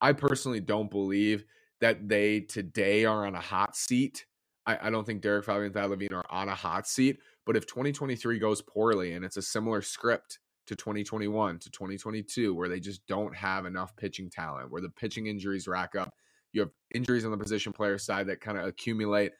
I 0.00 0.12
personally 0.12 0.60
don't 0.60 0.90
believe 0.90 1.44
that 1.80 2.08
they 2.08 2.40
today 2.40 3.04
are 3.04 3.26
on 3.26 3.34
a 3.34 3.40
hot 3.40 3.76
seat. 3.76 4.26
I, 4.66 4.78
I 4.82 4.90
don't 4.90 5.06
think 5.06 5.22
Derek 5.22 5.44
Falvey 5.44 5.66
and 5.66 5.74
Thad 5.74 5.90
Levine 5.90 6.14
are 6.14 6.24
on 6.30 6.48
a 6.48 6.54
hot 6.54 6.86
seat. 6.86 7.18
But 7.46 7.56
if 7.56 7.66
2023 7.66 8.38
goes 8.38 8.62
poorly 8.62 9.14
and 9.14 9.24
it's 9.24 9.36
a 9.36 9.42
similar 9.42 9.82
script 9.82 10.38
to 10.66 10.76
2021 10.76 11.58
to 11.58 11.70
2022, 11.70 12.54
where 12.54 12.68
they 12.68 12.80
just 12.80 13.06
don't 13.06 13.34
have 13.34 13.66
enough 13.66 13.96
pitching 13.96 14.30
talent, 14.30 14.70
where 14.70 14.82
the 14.82 14.90
pitching 14.90 15.26
injuries 15.26 15.66
rack 15.66 15.94
up, 15.96 16.14
you 16.52 16.60
have 16.60 16.70
injuries 16.94 17.24
on 17.24 17.30
the 17.30 17.38
position 17.38 17.72
player 17.72 17.98
side 17.98 18.26
that 18.26 18.40
kind 18.40 18.58
of 18.58 18.66
accumulate. 18.66 19.32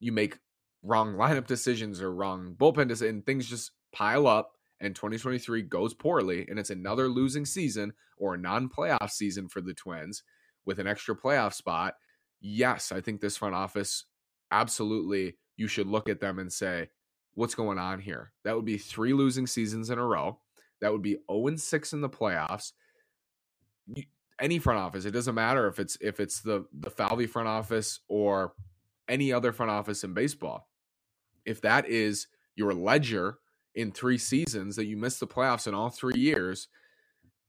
You 0.00 0.12
make 0.12 0.38
wrong 0.82 1.14
lineup 1.14 1.46
decisions 1.46 2.00
or 2.00 2.14
wrong 2.14 2.54
bullpen 2.58 2.88
decisions, 2.88 3.14
and 3.16 3.26
things 3.26 3.48
just 3.48 3.72
pile 3.92 4.26
up. 4.26 4.52
And 4.80 4.96
2023 4.96 5.62
goes 5.62 5.94
poorly, 5.94 6.46
and 6.48 6.58
it's 6.58 6.70
another 6.70 7.08
losing 7.08 7.44
season 7.44 7.92
or 8.18 8.34
a 8.34 8.38
non 8.38 8.68
playoff 8.68 9.10
season 9.10 9.48
for 9.48 9.60
the 9.60 9.74
Twins 9.74 10.22
with 10.64 10.78
an 10.78 10.86
extra 10.86 11.16
playoff 11.16 11.54
spot. 11.54 11.94
Yes, 12.40 12.90
I 12.90 13.00
think 13.00 13.20
this 13.20 13.36
front 13.36 13.54
office 13.54 14.06
absolutely 14.50 15.36
you 15.56 15.68
should 15.68 15.86
look 15.86 16.08
at 16.08 16.20
them 16.20 16.38
and 16.38 16.52
say, 16.52 16.88
what's 17.34 17.54
going 17.54 17.78
on 17.78 18.00
here? 18.00 18.32
That 18.44 18.56
would 18.56 18.64
be 18.64 18.78
three 18.78 19.12
losing 19.12 19.46
seasons 19.46 19.90
in 19.90 19.98
a 19.98 20.06
row. 20.06 20.38
That 20.80 20.92
would 20.92 21.02
be 21.02 21.18
0 21.30 21.56
6 21.56 21.92
in 21.92 22.00
the 22.00 22.08
playoffs. 22.08 22.72
Any 24.40 24.58
front 24.58 24.80
office, 24.80 25.04
it 25.04 25.12
doesn't 25.12 25.34
matter 25.34 25.68
if 25.68 25.78
it's 25.78 25.96
if 26.00 26.18
it's 26.18 26.40
the 26.40 26.66
the 26.72 26.90
Falvey 26.90 27.26
front 27.26 27.48
office 27.48 28.00
or 28.08 28.54
any 29.08 29.32
other 29.32 29.52
front 29.52 29.70
office 29.70 30.02
in 30.04 30.14
baseball. 30.14 30.68
If 31.44 31.60
that 31.60 31.88
is 31.88 32.26
your 32.56 32.74
ledger 32.74 33.38
in 33.74 33.92
three 33.92 34.18
seasons 34.18 34.76
that 34.76 34.86
you 34.86 34.96
missed 34.96 35.20
the 35.20 35.26
playoffs 35.26 35.66
in 35.66 35.74
all 35.74 35.90
three 35.90 36.18
years, 36.18 36.68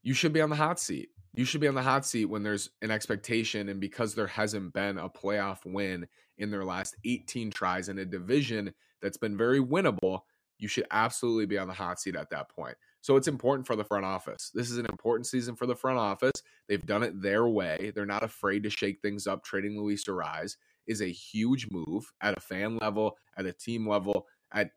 you 0.04 0.13
should 0.13 0.34
be 0.34 0.42
on 0.42 0.50
the 0.50 0.56
hot 0.56 0.80
seat. 0.80 1.10
You 1.34 1.46
should 1.46 1.62
be 1.62 1.68
on 1.68 1.75
the 1.75 1.82
hot 1.82 2.06
seat 2.06 2.25
when 2.25 2.44
there's 2.44 2.70
an 2.82 2.92
expectation, 2.92 3.70
and 3.70 3.80
because 3.80 4.13
there 4.13 4.28
hasn't 4.28 4.74
been 4.74 4.98
a 5.00 5.10
playoff 5.10 5.66
win 5.66 6.08
in 6.38 6.52
their 6.52 6.63
last 6.63 6.96
18 7.06 7.50
tries 7.52 7.90
in 7.90 7.98
a 7.98 8.06
division 8.06 8.74
that's 9.03 9.17
been 9.17 9.38
very 9.38 9.60
winnable, 9.60 10.22
you 10.57 10.67
should 10.67 10.88
absolutely 10.89 11.45
be 11.45 11.60
on 11.60 11.67
the 11.67 11.74
hot 11.74 12.00
seat 12.00 12.15
at 12.15 12.31
that 12.31 12.50
point. 12.50 12.75
So 13.01 13.17
it's 13.17 13.27
important 13.27 13.67
for 13.67 13.75
the 13.75 13.83
front 13.83 14.05
office. 14.05 14.50
This 14.53 14.72
is 14.72 14.77
an 14.77 14.86
important 14.86 15.27
season 15.27 15.55
for 15.55 15.65
the 15.65 15.75
front 15.75 16.00
office. 16.00 16.41
They've 16.67 16.86
done 16.86 17.03
it 17.03 17.22
their 17.22 17.45
way. 17.48 17.91
They're 17.93 18.05
not 18.05 18.24
afraid 18.24 18.63
to 18.63 18.69
shake 18.69 19.01
things 19.01 19.27
up. 19.27 19.43
Trading 19.43 19.77
Luis 19.77 20.05
Arraez 20.05 20.55
is 20.88 21.01
a 21.01 21.12
huge 21.12 21.67
move 21.69 22.12
at 22.22 22.38
a 22.38 22.41
fan 22.41 22.77
level, 22.77 23.17
at 23.38 23.45
a 23.45 23.51
team 23.51 23.88
level, 23.88 24.25
at 24.53 24.72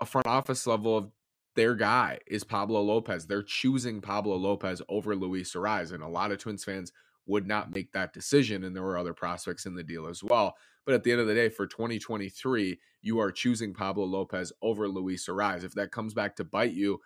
a 0.00 0.06
front 0.06 0.28
office 0.28 0.66
level 0.66 0.96
of 0.96 1.10
their 1.56 1.74
guy 1.74 2.20
is 2.28 2.44
Pablo 2.44 2.80
Lopez. 2.80 3.26
They're 3.26 3.42
choosing 3.42 4.00
Pablo 4.00 4.36
Lopez 4.36 4.80
over 4.88 5.16
Luis 5.16 5.52
Arraez. 5.54 5.92
And 5.92 6.04
a 6.04 6.08
lot 6.08 6.30
of 6.30 6.38
Twins 6.38 6.62
fans 6.62 6.92
would 7.28 7.46
not 7.46 7.72
make 7.72 7.92
that 7.92 8.12
decision. 8.12 8.64
And 8.64 8.74
there 8.74 8.82
were 8.82 8.98
other 8.98 9.14
prospects 9.14 9.66
in 9.66 9.76
the 9.76 9.84
deal 9.84 10.08
as 10.08 10.24
well. 10.24 10.56
But 10.84 10.94
at 10.94 11.04
the 11.04 11.12
end 11.12 11.20
of 11.20 11.28
the 11.28 11.34
day, 11.34 11.50
for 11.50 11.66
2023, 11.66 12.80
you 13.02 13.20
are 13.20 13.30
choosing 13.30 13.74
Pablo 13.74 14.04
Lopez 14.04 14.52
over 14.62 14.88
Luis 14.88 15.28
Arraez. 15.28 15.62
If 15.62 15.74
that 15.74 15.92
comes 15.92 16.14
back 16.14 16.34
to 16.36 16.44
bite 16.44 16.72
you, 16.72 16.98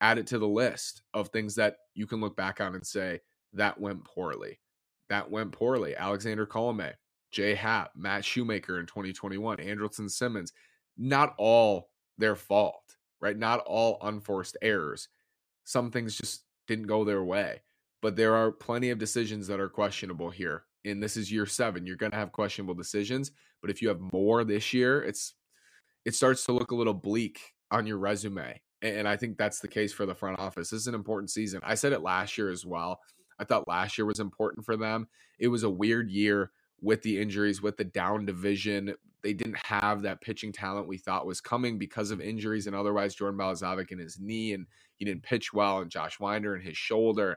add 0.00 0.18
it 0.18 0.26
to 0.28 0.38
the 0.38 0.46
list 0.46 1.02
of 1.14 1.28
things 1.28 1.54
that 1.56 1.76
you 1.94 2.06
can 2.06 2.20
look 2.20 2.36
back 2.36 2.60
on 2.60 2.74
and 2.74 2.86
say, 2.86 3.20
that 3.54 3.80
went 3.80 4.04
poorly. 4.04 4.60
That 5.08 5.30
went 5.30 5.52
poorly. 5.52 5.96
Alexander 5.96 6.46
Colome, 6.46 6.92
Jay 7.32 7.54
Happ, 7.54 7.90
Matt 7.96 8.24
Shoemaker 8.24 8.78
in 8.78 8.86
2021, 8.86 9.56
Andrelton 9.56 10.10
Simmons, 10.10 10.52
not 10.96 11.34
all 11.38 11.90
their 12.18 12.36
fault, 12.36 12.96
right? 13.20 13.36
Not 13.36 13.60
all 13.60 13.98
unforced 14.02 14.56
errors. 14.62 15.08
Some 15.64 15.90
things 15.90 16.16
just 16.16 16.44
didn't 16.68 16.86
go 16.86 17.04
their 17.04 17.24
way, 17.24 17.62
but 18.02 18.16
there 18.16 18.34
are 18.34 18.50
plenty 18.50 18.90
of 18.90 18.98
decisions 18.98 19.46
that 19.46 19.60
are 19.60 19.68
questionable 19.68 20.30
here 20.30 20.64
and 20.84 21.02
this 21.02 21.16
is 21.16 21.30
year 21.30 21.46
seven, 21.46 21.86
you're 21.86 21.96
going 21.96 22.12
to 22.12 22.18
have 22.18 22.32
questionable 22.32 22.74
decisions. 22.74 23.32
But 23.60 23.70
if 23.70 23.82
you 23.82 23.88
have 23.88 24.00
more 24.12 24.44
this 24.44 24.72
year, 24.72 25.02
it's 25.02 25.34
it 26.04 26.14
starts 26.14 26.44
to 26.46 26.52
look 26.52 26.70
a 26.70 26.74
little 26.74 26.94
bleak 26.94 27.40
on 27.70 27.86
your 27.86 27.98
resume. 27.98 28.60
And 28.82 29.06
I 29.06 29.16
think 29.16 29.36
that's 29.36 29.60
the 29.60 29.68
case 29.68 29.92
for 29.92 30.06
the 30.06 30.14
front 30.14 30.38
office. 30.38 30.70
This 30.70 30.80
is 30.80 30.86
an 30.86 30.94
important 30.94 31.30
season. 31.30 31.60
I 31.62 31.74
said 31.74 31.92
it 31.92 32.00
last 32.00 32.38
year 32.38 32.50
as 32.50 32.64
well. 32.64 33.00
I 33.38 33.44
thought 33.44 33.68
last 33.68 33.98
year 33.98 34.06
was 34.06 34.20
important 34.20 34.64
for 34.64 34.76
them. 34.76 35.06
It 35.38 35.48
was 35.48 35.62
a 35.62 35.70
weird 35.70 36.10
year 36.10 36.52
with 36.80 37.02
the 37.02 37.20
injuries, 37.20 37.60
with 37.60 37.76
the 37.76 37.84
down 37.84 38.24
division. 38.24 38.94
They 39.22 39.34
didn't 39.34 39.58
have 39.58 40.00
that 40.02 40.22
pitching 40.22 40.50
talent 40.50 40.88
we 40.88 40.96
thought 40.96 41.26
was 41.26 41.42
coming 41.42 41.78
because 41.78 42.10
of 42.10 42.22
injuries 42.22 42.66
and 42.66 42.74
otherwise 42.74 43.14
Jordan 43.14 43.38
Balazovic 43.38 43.90
and 43.90 44.00
his 44.00 44.18
knee 44.18 44.54
and 44.54 44.66
he 44.96 45.04
didn't 45.04 45.22
pitch 45.22 45.52
well 45.52 45.80
and 45.80 45.90
Josh 45.90 46.18
Winder 46.18 46.54
and 46.54 46.64
his 46.64 46.78
shoulder. 46.78 47.36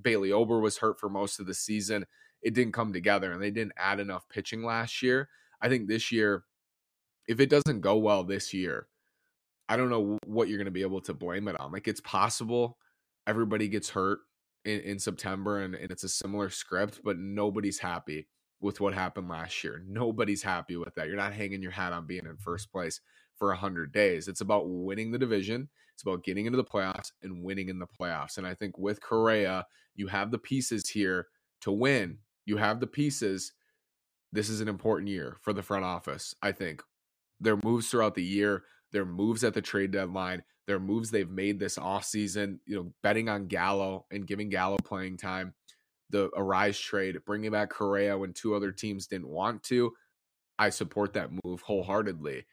Bailey 0.00 0.32
Ober 0.32 0.60
was 0.60 0.78
hurt 0.78 0.98
for 0.98 1.08
most 1.08 1.40
of 1.40 1.46
the 1.46 1.54
season 1.54 2.06
it 2.42 2.54
didn't 2.54 2.72
come 2.72 2.92
together 2.92 3.32
and 3.32 3.40
they 3.40 3.50
didn't 3.50 3.72
add 3.76 4.00
enough 4.00 4.28
pitching 4.28 4.64
last 4.64 5.02
year. 5.02 5.28
I 5.60 5.68
think 5.68 5.86
this 5.86 6.10
year, 6.10 6.44
if 7.28 7.40
it 7.40 7.48
doesn't 7.48 7.80
go 7.80 7.96
well 7.96 8.24
this 8.24 8.52
year, 8.52 8.88
I 9.68 9.76
don't 9.76 9.90
know 9.90 10.18
what 10.26 10.48
you're 10.48 10.58
going 10.58 10.64
to 10.66 10.72
be 10.72 10.82
able 10.82 11.00
to 11.02 11.14
blame 11.14 11.48
it 11.48 11.58
on. 11.60 11.72
Like 11.72 11.88
it's 11.88 12.00
possible 12.00 12.78
everybody 13.26 13.68
gets 13.68 13.90
hurt 13.90 14.18
in, 14.64 14.80
in 14.80 14.98
September 14.98 15.60
and, 15.60 15.74
and 15.76 15.90
it's 15.90 16.04
a 16.04 16.08
similar 16.08 16.50
script, 16.50 17.00
but 17.04 17.16
nobody's 17.16 17.78
happy 17.78 18.26
with 18.60 18.80
what 18.80 18.92
happened 18.92 19.28
last 19.28 19.62
year. 19.62 19.82
Nobody's 19.86 20.42
happy 20.42 20.76
with 20.76 20.94
that. 20.96 21.06
You're 21.06 21.16
not 21.16 21.32
hanging 21.32 21.62
your 21.62 21.70
hat 21.70 21.92
on 21.92 22.06
being 22.06 22.26
in 22.26 22.36
first 22.36 22.72
place 22.72 23.00
for 23.42 23.48
100 23.48 23.90
days. 23.90 24.28
It's 24.28 24.40
about 24.40 24.68
winning 24.68 25.10
the 25.10 25.18
division. 25.18 25.68
It's 25.94 26.04
about 26.04 26.22
getting 26.22 26.46
into 26.46 26.56
the 26.58 26.64
playoffs 26.64 27.10
and 27.24 27.42
winning 27.42 27.68
in 27.68 27.80
the 27.80 27.88
playoffs. 27.88 28.38
And 28.38 28.46
I 28.46 28.54
think 28.54 28.78
with 28.78 29.00
Correa, 29.00 29.66
you 29.96 30.06
have 30.06 30.30
the 30.30 30.38
pieces 30.38 30.88
here 30.88 31.26
to 31.62 31.72
win 31.72 32.18
you 32.44 32.56
have 32.56 32.80
the 32.80 32.86
pieces. 32.86 33.52
This 34.32 34.48
is 34.48 34.60
an 34.60 34.68
important 34.68 35.08
year 35.08 35.36
for 35.40 35.52
the 35.52 35.62
front 35.62 35.84
office, 35.84 36.34
I 36.42 36.52
think. 36.52 36.82
Their 37.40 37.58
moves 37.62 37.88
throughout 37.88 38.14
the 38.14 38.22
year, 38.22 38.64
their 38.92 39.04
moves 39.04 39.44
at 39.44 39.54
the 39.54 39.62
trade 39.62 39.90
deadline, 39.90 40.42
their 40.66 40.78
moves 40.78 41.10
they've 41.10 41.28
made 41.28 41.58
this 41.58 41.76
offseason, 41.76 42.58
you 42.66 42.76
know, 42.76 42.92
betting 43.02 43.28
on 43.28 43.46
Gallo 43.46 44.06
and 44.10 44.26
giving 44.26 44.48
Gallo 44.48 44.76
playing 44.78 45.16
time, 45.16 45.54
the 46.10 46.30
Arraez 46.30 46.80
trade, 46.80 47.18
bringing 47.26 47.50
back 47.50 47.70
Correa 47.70 48.16
when 48.16 48.32
two 48.32 48.54
other 48.54 48.72
teams 48.72 49.06
didn't 49.06 49.28
want 49.28 49.62
to. 49.64 49.92
I 50.58 50.70
support 50.70 51.14
that 51.14 51.30
move 51.44 51.62
wholeheartedly. 51.62 52.44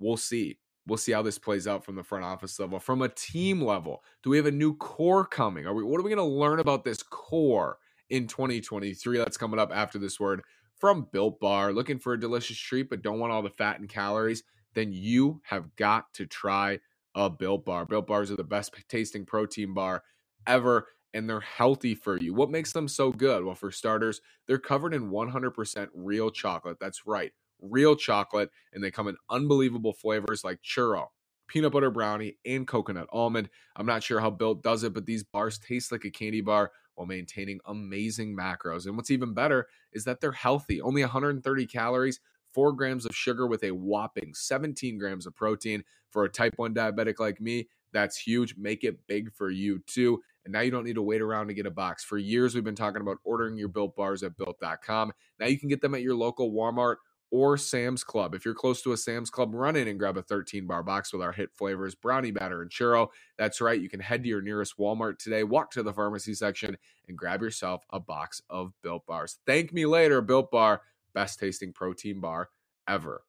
We'll 0.00 0.16
see. 0.16 0.58
We'll 0.86 0.98
see 0.98 1.12
how 1.12 1.22
this 1.22 1.38
plays 1.38 1.68
out 1.68 1.84
from 1.84 1.94
the 1.94 2.02
front 2.02 2.24
office 2.24 2.58
level. 2.58 2.80
From 2.80 3.02
a 3.02 3.08
mm-hmm. 3.08 3.32
team 3.32 3.62
level, 3.62 4.02
do 4.24 4.30
we 4.30 4.38
have 4.38 4.46
a 4.46 4.50
new 4.50 4.74
core 4.76 5.24
coming? 5.24 5.66
Are 5.66 5.74
we 5.74 5.84
what 5.84 6.00
are 6.00 6.02
we 6.02 6.10
going 6.10 6.16
to 6.16 6.24
learn 6.24 6.58
about 6.58 6.84
this 6.84 7.02
core? 7.02 7.78
in 8.10 8.26
2023. 8.26 9.18
That's 9.18 9.36
coming 9.36 9.60
up 9.60 9.70
after 9.72 9.98
this 9.98 10.20
word 10.20 10.42
from 10.76 11.08
Built 11.12 11.40
Bar. 11.40 11.72
Looking 11.72 11.98
for 11.98 12.12
a 12.12 12.20
delicious 12.20 12.58
treat 12.58 12.90
but 12.90 13.02
don't 13.02 13.18
want 13.18 13.32
all 13.32 13.42
the 13.42 13.50
fat 13.50 13.80
and 13.80 13.88
calories? 13.88 14.42
Then 14.74 14.92
you 14.92 15.40
have 15.44 15.74
got 15.76 16.12
to 16.14 16.26
try 16.26 16.80
a 17.14 17.30
Built 17.30 17.64
Bar. 17.64 17.86
Built 17.86 18.06
Bars 18.06 18.30
are 18.30 18.36
the 18.36 18.44
best 18.44 18.74
tasting 18.88 19.24
protein 19.24 19.72
bar 19.72 20.02
ever 20.46 20.88
and 21.12 21.28
they're 21.28 21.40
healthy 21.40 21.94
for 21.94 22.18
you. 22.20 22.32
What 22.32 22.50
makes 22.50 22.72
them 22.72 22.86
so 22.86 23.10
good? 23.10 23.44
Well, 23.44 23.56
for 23.56 23.72
starters, 23.72 24.20
they're 24.46 24.58
covered 24.58 24.94
in 24.94 25.10
100% 25.10 25.88
real 25.92 26.30
chocolate. 26.30 26.78
That's 26.78 27.04
right, 27.04 27.32
real 27.62 27.96
chocolate, 27.96 28.50
and 28.72 28.82
they 28.82 28.90
come 28.90 29.08
in 29.08 29.16
unbelievable 29.30 29.92
flavors 29.92 30.44
like 30.44 30.60
churro, 30.62 31.08
peanut 31.48 31.72
butter 31.72 31.90
brownie, 31.90 32.36
and 32.46 32.66
coconut 32.66 33.08
almond. 33.12 33.50
I'm 33.76 33.86
not 33.86 34.02
sure 34.02 34.20
how 34.20 34.30
Built 34.30 34.62
does 34.62 34.84
it, 34.84 34.94
but 34.94 35.06
these 35.06 35.24
bars 35.24 35.58
taste 35.58 35.92
like 35.92 36.04
a 36.04 36.10
candy 36.10 36.40
bar 36.40 36.72
while 36.94 37.06
maintaining 37.06 37.60
amazing 37.66 38.36
macros. 38.36 38.86
And 38.86 38.96
what's 38.96 39.10
even 39.10 39.34
better 39.34 39.68
is 39.92 40.04
that 40.04 40.20
they're 40.20 40.32
healthy, 40.32 40.80
only 40.80 41.02
130 41.02 41.66
calories, 41.66 42.20
four 42.52 42.72
grams 42.72 43.06
of 43.06 43.14
sugar 43.14 43.46
with 43.46 43.64
a 43.64 43.70
whopping 43.72 44.34
17 44.34 44.98
grams 44.98 45.26
of 45.26 45.34
protein. 45.34 45.84
For 46.10 46.24
a 46.24 46.28
type 46.28 46.54
1 46.56 46.74
diabetic 46.74 47.20
like 47.20 47.40
me, 47.40 47.68
that's 47.92 48.18
huge. 48.18 48.56
Make 48.56 48.84
it 48.84 49.06
big 49.06 49.32
for 49.32 49.50
you 49.50 49.80
too. 49.86 50.20
And 50.44 50.52
now 50.52 50.60
you 50.60 50.70
don't 50.70 50.84
need 50.84 50.94
to 50.94 51.02
wait 51.02 51.22
around 51.22 51.48
to 51.48 51.54
get 51.54 51.66
a 51.66 51.70
box. 51.70 52.04
For 52.04 52.18
years, 52.18 52.54
we've 52.54 52.64
been 52.64 52.74
talking 52.74 53.02
about 53.02 53.18
ordering 53.24 53.56
your 53.56 53.68
built 53.68 53.96
bars 53.96 54.22
at 54.22 54.36
built.com. 54.36 55.12
Now 55.38 55.46
you 55.46 55.58
can 55.58 55.68
get 55.68 55.80
them 55.80 55.94
at 55.94 56.02
your 56.02 56.14
local 56.14 56.52
Walmart 56.52 56.96
or 57.30 57.56
Sam's 57.56 58.02
Club. 58.02 58.34
If 58.34 58.44
you're 58.44 58.54
close 58.54 58.82
to 58.82 58.92
a 58.92 58.96
Sam's 58.96 59.30
Club, 59.30 59.54
run 59.54 59.76
in 59.76 59.88
and 59.88 59.98
grab 59.98 60.16
a 60.16 60.22
13 60.22 60.66
bar 60.66 60.82
box 60.82 61.12
with 61.12 61.22
our 61.22 61.32
hit 61.32 61.50
flavors, 61.54 61.94
brownie 61.94 62.30
batter, 62.30 62.62
and 62.62 62.70
churro. 62.70 63.08
That's 63.38 63.60
right. 63.60 63.80
You 63.80 63.88
can 63.88 64.00
head 64.00 64.22
to 64.22 64.28
your 64.28 64.42
nearest 64.42 64.78
Walmart 64.78 65.18
today, 65.18 65.44
walk 65.44 65.70
to 65.72 65.82
the 65.82 65.92
pharmacy 65.92 66.34
section, 66.34 66.76
and 67.08 67.16
grab 67.16 67.42
yourself 67.42 67.84
a 67.90 68.00
box 68.00 68.42
of 68.50 68.72
Built 68.82 69.06
Bars. 69.06 69.38
Thank 69.46 69.72
me 69.72 69.86
later, 69.86 70.20
Built 70.20 70.50
Bar, 70.50 70.82
best 71.14 71.38
tasting 71.38 71.72
protein 71.72 72.20
bar 72.20 72.50
ever. 72.88 73.22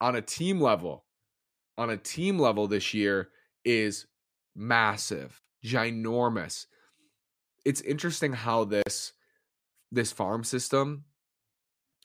On 0.00 0.16
a 0.16 0.22
team 0.22 0.60
level, 0.60 1.04
on 1.78 1.90
a 1.90 1.96
team 1.96 2.38
level 2.38 2.66
this 2.66 2.94
year 2.94 3.28
is 3.64 4.06
massive, 4.56 5.40
ginormous. 5.64 6.66
It's 7.64 7.80
interesting 7.82 8.32
how 8.32 8.64
this 8.64 9.12
this 9.92 10.12
farm 10.12 10.44
system 10.44 11.04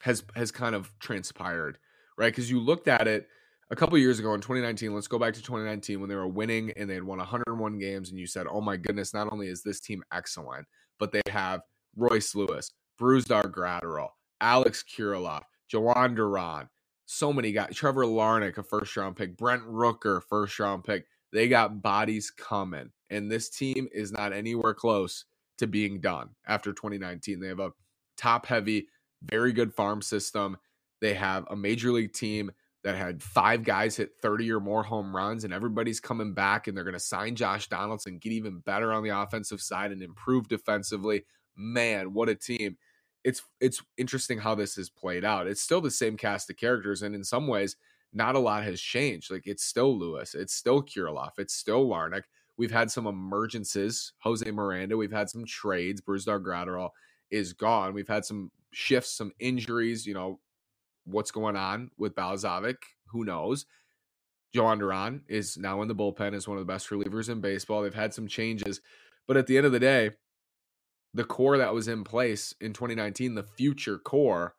has 0.02 0.24
has 0.36 0.52
kind 0.52 0.76
of 0.76 0.92
transpired, 1.00 1.78
right? 2.18 2.32
Because 2.32 2.50
you 2.50 2.60
looked 2.60 2.88
at 2.88 3.08
it 3.08 3.28
a 3.72 3.76
couple 3.76 3.98
years 3.98 4.20
ago 4.20 4.34
in 4.34 4.42
2019, 4.42 4.94
let's 4.94 5.08
go 5.08 5.18
back 5.18 5.34
to 5.34 5.42
2019 5.42 6.00
when 6.00 6.10
they 6.10 6.16
were 6.16 6.28
winning 6.28 6.72
and 6.78 6.90
they 6.90 6.94
had 6.94 7.04
won 7.04 7.18
101 7.18 7.80
games, 7.80 8.10
and 8.10 8.20
you 8.20 8.28
said, 8.28 8.48
"Oh 8.50 8.62
my 8.62 8.78
goodness, 8.78 9.14
not 9.14 9.32
only 9.32 9.48
is 9.48 9.64
this 9.64 9.80
team 9.80 10.04
excellent, 10.12 10.68
but 11.00 11.12
they 11.12 11.22
have 11.30 11.62
Royce 11.96 12.36
Lewis, 12.36 12.72
Brusdar 13.00 13.52
Graterol, 13.52 14.10
Alex 14.42 14.84
Kirilloff, 14.84 15.44
Jhoan 15.72 16.16
Duran, 16.16 16.70
so 17.06 17.32
many 17.32 17.52
guys, 17.52 17.76
Trevor 17.76 18.06
Larnach, 18.06 18.58
a 18.58 18.64
first 18.64 18.96
round 18.98 19.16
pick, 19.16 19.38
Brent 19.38 19.64
Rooker, 19.64 20.22
first 20.24 20.60
round 20.60 20.84
pick. 20.84 21.06
They 21.32 21.48
got 21.48 21.82
bodies 21.82 22.32
coming, 22.32 22.92
and 23.10 23.32
this 23.32 23.50
team 23.50 23.88
is 23.92 24.12
not 24.12 24.34
anywhere 24.34 24.74
close 24.74 25.26
to 25.58 25.68
being 25.68 26.00
done 26.00 26.30
after 26.48 26.74
2019. 26.74 27.40
They 27.40 27.48
have 27.48 27.60
a 27.60 27.72
top 28.18 28.46
heavy, 28.46 28.88
very 29.30 29.54
good 29.54 29.74
farm 29.74 30.02
system. 30.02 30.58
They 31.02 31.14
have 31.14 31.46
a 31.50 31.56
major 31.56 31.92
league 31.92 32.14
team 32.14 32.52
that 32.84 32.96
had 32.96 33.22
five 33.22 33.64
guys 33.64 33.98
hit 33.98 34.12
30 34.22 34.52
or 34.52 34.60
more 34.60 34.84
home 34.84 35.16
runs, 35.16 35.44
and 35.44 35.54
everybody's 35.54 36.00
coming 36.00 36.34
back, 36.34 36.68
and 36.68 36.78
they're 36.78 36.84
going 36.84 36.94
to 36.94 37.00
sign 37.00 37.36
Josh 37.36 37.68
Donaldson, 37.68 38.20
get 38.20 38.32
even 38.32 38.60
better 38.60 38.94
on 38.94 39.04
the 39.04 39.10
offensive 39.10 39.60
side, 39.60 39.92
and 39.92 40.04
improve 40.04 40.48
defensively. 40.48 41.26
Man, 41.56 42.14
what 42.14 42.30
a 42.30 42.36
team! 42.36 42.78
It's 43.24 43.42
it's 43.60 43.82
interesting 43.98 44.38
how 44.38 44.54
this 44.54 44.76
has 44.76 44.90
played 44.90 45.26
out. 45.26 45.48
It's 45.48 45.62
still 45.62 45.82
the 45.82 45.90
same 45.90 46.16
cast 46.16 46.50
of 46.50 46.58
characters, 46.58 47.02
and 47.02 47.16
in 47.16 47.24
some 47.24 47.48
ways, 47.48 47.76
not 48.14 48.36
a 48.36 48.40
lot 48.40 48.64
has 48.64 48.80
changed. 48.80 49.32
Like 49.32 49.48
it's 49.48 49.64
still 49.64 49.98
Lewis, 49.98 50.36
it's 50.36 50.54
still 50.54 50.84
Kirilloff, 50.84 51.40
it's 51.40 51.56
still 51.56 51.88
Larnach. 51.88 52.24
We've 52.58 52.72
had 52.72 52.92
some 52.92 53.06
emergences. 53.06 54.12
Jose 54.20 54.50
Miranda. 54.50 54.96
We've 54.96 55.12
had 55.12 55.30
some 55.30 55.46
trades. 55.46 56.02
Brusdar 56.02 56.42
Graterol 56.42 56.92
is 57.32 57.54
gone. 57.54 57.94
We've 57.94 58.08
had 58.08 58.26
some 58.26 58.52
shifts, 58.72 59.18
some 59.18 59.32
injuries. 59.40 60.06
You 60.06 60.14
know, 60.14 60.40
what's 61.06 61.32
going 61.32 61.56
on 61.56 61.92
with 61.98 62.16
Balazovic? 62.16 62.78
Who 63.08 63.24
knows? 63.24 63.66
Jhoan 64.56 64.80
Duran 64.80 65.22
is 65.28 65.58
now 65.58 65.82
in 65.82 65.88
the 65.88 65.96
bullpen 65.96 66.34
is 66.34 66.48
one 66.48 66.58
of 66.58 66.66
the 66.66 66.72
best 66.72 66.90
relievers 66.90 67.30
in 67.30 67.42
baseball. 67.42 67.82
They've 67.82 67.94
had 67.94 68.14
some 68.14 68.28
changes, 68.28 68.80
but 69.28 69.38
at 69.38 69.48
the 69.48 69.58
end 69.58 69.66
of 69.66 69.74
the 69.74 69.80
day, 69.80 70.12
the 71.14 71.26
core 71.26 71.58
that 71.58 71.74
was 71.74 71.88
in 71.88 72.04
place 72.04 72.54
in 72.62 72.74
2019, 72.74 73.36
the 73.36 73.44
future 73.44 73.98
core, 73.98 74.56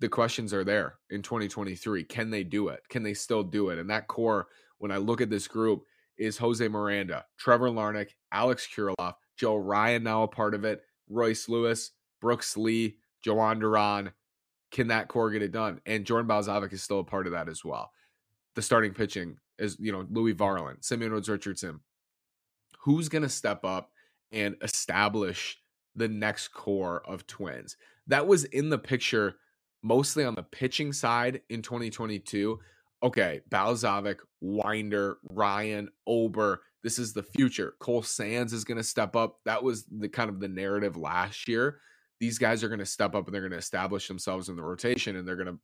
the 0.00 0.08
questions 0.08 0.52
are 0.52 0.64
there 0.64 0.96
in 1.10 1.22
2023. 1.22 2.04
Can 2.04 2.30
they 2.30 2.44
do 2.44 2.68
it? 2.68 2.80
Can 2.88 3.02
they 3.02 3.14
still 3.14 3.42
do 3.42 3.70
it? 3.70 3.78
And 3.78 3.88
that 3.90 4.08
core, 4.08 4.48
when 4.78 4.90
I 4.90 4.96
look 4.96 5.20
at 5.20 5.30
this 5.30 5.48
group, 5.48 5.84
is 6.16 6.38
Jose 6.38 6.66
Miranda, 6.68 7.24
Trevor 7.38 7.70
Larnach, 7.70 8.10
Alex 8.32 8.68
Kirilloff, 8.74 9.14
Joe 9.36 9.56
Ryan 9.56 10.02
now 10.02 10.22
a 10.22 10.28
part 10.28 10.54
of 10.54 10.64
it, 10.64 10.82
Royce 11.08 11.48
Lewis, 11.48 11.92
Brooks 12.20 12.56
Lee, 12.56 12.96
Jhoan 13.24 13.60
Duran. 13.60 14.12
Can 14.70 14.88
that 14.88 15.08
core 15.08 15.30
get 15.30 15.42
it 15.42 15.52
done? 15.52 15.80
And 15.86 16.04
Jordan 16.04 16.28
Balazovic 16.28 16.72
is 16.72 16.82
still 16.82 17.00
a 17.00 17.04
part 17.04 17.26
of 17.26 17.32
that 17.32 17.48
as 17.48 17.64
well. 17.64 17.90
The 18.54 18.62
starting 18.62 18.92
pitching 18.92 19.36
is, 19.58 19.76
you 19.78 19.92
know, 19.92 20.06
Louis 20.10 20.34
Varland, 20.34 20.84
Simeon 20.84 21.12
Woods 21.12 21.28
Richardson. 21.28 21.80
Who's 22.80 23.08
going 23.08 23.22
to 23.22 23.28
step 23.28 23.64
up 23.64 23.90
and 24.32 24.56
establish 24.62 25.58
the 25.94 26.08
next 26.08 26.48
core 26.48 27.02
of 27.06 27.26
twins? 27.26 27.76
That 28.06 28.26
was 28.26 28.44
in 28.44 28.68
the 28.68 28.78
picture 28.78 29.36
mostly 29.82 30.24
on 30.24 30.34
the 30.34 30.42
pitching 30.42 30.92
side 30.92 31.42
in 31.48 31.62
2022 31.62 32.58
okay, 33.04 33.42
Balazovic, 33.50 34.16
Winder, 34.40 35.18
Ryan, 35.30 35.90
Ober, 36.06 36.62
this 36.84 36.98
is 36.98 37.14
the 37.14 37.22
future. 37.22 37.74
Cole 37.80 38.02
Sands 38.02 38.52
is 38.52 38.62
going 38.62 38.76
to 38.76 38.84
step 38.84 39.16
up. 39.16 39.38
That 39.46 39.64
was 39.64 39.86
the 39.86 40.08
kind 40.08 40.28
of 40.28 40.38
the 40.38 40.48
narrative 40.48 40.98
last 40.98 41.48
year. 41.48 41.80
These 42.20 42.38
guys 42.38 42.62
are 42.62 42.68
going 42.68 42.78
to 42.78 42.86
step 42.86 43.14
up 43.14 43.26
and 43.26 43.34
they're 43.34 43.40
going 43.40 43.52
to 43.52 43.58
establish 43.58 44.06
themselves 44.06 44.50
in 44.50 44.56
the 44.56 44.62
rotation 44.62 45.16
and 45.16 45.26
they're 45.26 45.34
going 45.34 45.48
to 45.48 45.58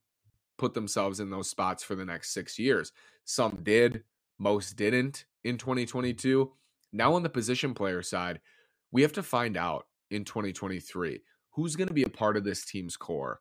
put 0.59 0.73
themselves 0.73 1.21
in 1.21 1.31
those 1.31 1.49
spots 1.49 1.85
for 1.85 1.95
the 1.95 2.07
next 2.07 2.33
six 2.33 2.59
years. 2.59 2.93
Some 3.27 3.61
did, 3.63 4.03
most 4.39 4.77
didn't 4.77 5.27
in 5.45 5.59
2022. 5.59 6.51
Now, 6.93 7.15
on 7.15 7.23
the 7.23 7.29
position 7.29 7.75
player 7.75 8.03
side, 8.03 8.41
we 8.91 9.03
have 9.03 9.13
to 9.13 9.23
find 9.23 9.59
out 9.59 9.87
in 10.11 10.25
2023 10.25 11.21
who's 11.51 11.77
going 11.77 11.89
to 11.89 11.95
be 11.95 12.03
a 12.03 12.09
part 12.09 12.37
of 12.37 12.45
this 12.45 12.65
team's 12.65 12.97
core 12.97 13.41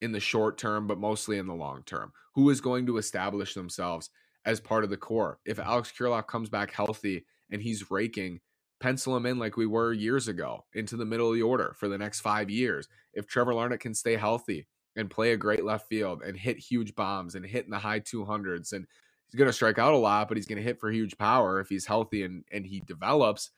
in 0.00 0.12
the 0.12 0.20
short 0.20 0.56
term, 0.56 0.86
but 0.86 0.98
mostly 0.98 1.36
in 1.36 1.46
the 1.46 1.54
long 1.54 1.82
term? 1.84 2.12
Who 2.34 2.48
is 2.48 2.62
going 2.62 2.86
to 2.86 2.96
establish 2.96 3.52
themselves 3.54 4.08
as 4.44 4.60
part 4.60 4.84
of 4.84 4.90
the 4.90 4.96
core? 4.96 5.38
If 5.44 5.58
Alex 5.58 5.92
Kirilloff 5.96 6.26
comes 6.26 6.48
back 6.48 6.72
healthy 6.72 7.24
and 7.50 7.62
he's 7.62 7.90
raking, 7.90 8.40
pencil 8.80 9.16
him 9.16 9.26
in 9.26 9.38
like 9.38 9.56
we 9.56 9.66
were 9.66 9.92
years 9.92 10.28
ago 10.28 10.64
into 10.74 10.96
the 10.96 11.04
middle 11.04 11.28
of 11.28 11.34
the 11.34 11.42
order 11.42 11.74
for 11.76 11.88
the 11.88 11.98
next 11.98 12.20
five 12.20 12.50
years. 12.50 12.88
If 13.12 13.26
Trevor 13.26 13.52
Larnach 13.52 13.80
can 13.80 13.94
stay 13.94 14.16
healthy 14.16 14.66
and 14.96 15.10
play 15.10 15.32
a 15.32 15.36
great 15.36 15.64
left 15.64 15.88
field 15.88 16.22
and 16.22 16.36
hit 16.36 16.58
huge 16.58 16.94
bombs 16.94 17.34
and 17.34 17.44
hit 17.44 17.64
in 17.64 17.70
the 17.70 17.78
high 17.78 18.00
200s 18.00 18.72
and 18.72 18.86
he's 19.26 19.38
going 19.38 19.48
to 19.48 19.52
strike 19.52 19.78
out 19.78 19.94
a 19.94 19.98
lot, 19.98 20.28
but 20.28 20.36
he's 20.36 20.46
going 20.46 20.58
to 20.58 20.64
hit 20.64 20.80
for 20.80 20.90
huge 20.90 21.16
power 21.18 21.60
if 21.60 21.68
he's 21.68 21.86
healthy 21.86 22.22
and, 22.22 22.44
and 22.50 22.66
he 22.66 22.80
develops 22.80 23.50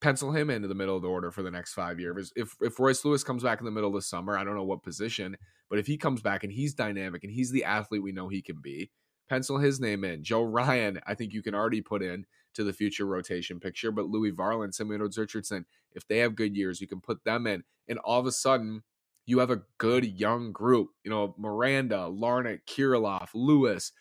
pencil 0.00 0.32
him 0.32 0.50
into 0.50 0.68
the 0.68 0.74
middle 0.74 0.96
of 0.96 1.02
the 1.02 1.08
order 1.08 1.30
for 1.30 1.42
the 1.42 1.50
next 1.50 1.74
five 1.74 2.00
years. 2.00 2.32
If 2.34 2.56
if 2.60 2.78
Royce 2.78 3.04
Lewis 3.04 3.22
comes 3.22 3.42
back 3.42 3.60
in 3.60 3.64
the 3.64 3.70
middle 3.70 3.90
of 3.90 3.94
the 3.94 4.02
summer, 4.02 4.36
I 4.36 4.44
don't 4.44 4.56
know 4.56 4.64
what 4.64 4.82
position, 4.82 5.36
but 5.68 5.78
if 5.78 5.86
he 5.86 5.96
comes 5.96 6.22
back 6.22 6.42
and 6.42 6.52
he's 6.52 6.74
dynamic 6.74 7.22
and 7.22 7.32
he's 7.32 7.50
the 7.50 7.64
athlete 7.64 8.02
we 8.02 8.12
know 8.12 8.28
he 8.28 8.42
can 8.42 8.60
be, 8.60 8.90
pencil 9.30 9.58
his 9.58 9.80
name 9.80 10.02
in. 10.04 10.24
Joe 10.24 10.42
Ryan, 10.42 11.00
I 11.06 11.14
think 11.14 11.32
you 11.32 11.42
can 11.42 11.54
already 11.54 11.80
put 11.80 12.02
in 12.02 12.26
to 12.54 12.64
the 12.64 12.72
future 12.72 13.06
rotation 13.06 13.60
picture. 13.60 13.92
But 13.92 14.06
Louis 14.06 14.32
Varland, 14.32 14.74
Simeon 14.74 15.00
Woods 15.00 15.16
Richardson, 15.16 15.64
if 15.92 16.06
they 16.08 16.18
have 16.18 16.34
good 16.34 16.56
years, 16.56 16.80
you 16.80 16.88
can 16.88 17.00
put 17.00 17.22
them 17.24 17.46
in. 17.46 17.62
And 17.88 17.98
all 18.00 18.18
of 18.18 18.26
a 18.26 18.32
sudden, 18.32 18.82
you 19.26 19.38
have 19.38 19.50
a 19.50 19.62
good 19.78 20.04
young 20.04 20.50
group. 20.50 20.88
You 21.04 21.10
know, 21.12 21.36
Miranda, 21.38 22.10
Larnach, 22.10 22.60
Kirilloff, 22.66 23.28
Lewis, 23.32 23.92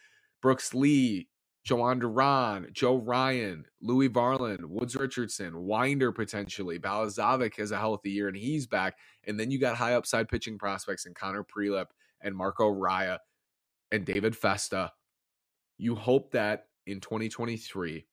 Brooks 0.41 0.73
Lee, 0.73 1.29
Jhoan 1.67 1.99
Duran, 1.99 2.69
Joe 2.73 2.95
Ryan, 2.95 3.65
Louis 3.81 4.09
Varland, 4.09 4.65
Woods 4.65 4.95
Richardson, 4.95 5.65
Winder 5.65 6.11
potentially. 6.11 6.79
Balazovic 6.79 7.57
has 7.57 7.69
a 7.69 7.77
healthy 7.77 8.09
year 8.09 8.27
and 8.27 8.37
he's 8.37 8.65
back. 8.65 8.97
And 9.27 9.39
then 9.39 9.51
you 9.51 9.59
got 9.59 9.75
high 9.77 9.93
upside 9.93 10.27
pitching 10.27 10.57
prospects 10.57 11.05
in 11.05 11.13
Connor 11.13 11.43
Prielipp 11.43 11.87
and 12.21 12.35
Marco 12.35 12.73
Raya 12.73 13.19
and 13.91 14.05
David 14.05 14.35
Festa. 14.35 14.91
You 15.79 15.95
hope 15.95 16.31
that 16.33 16.67
in 16.85 16.99
2023, 16.99 18.05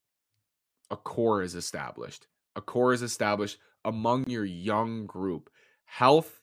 a 0.90 0.96
core 0.96 1.42
is 1.42 1.56
established. 1.56 2.28
A 2.54 2.60
core 2.60 2.92
is 2.92 3.02
established 3.02 3.58
among 3.84 4.30
your 4.30 4.44
young 4.44 5.04
group. 5.04 5.50
Health 5.84 6.40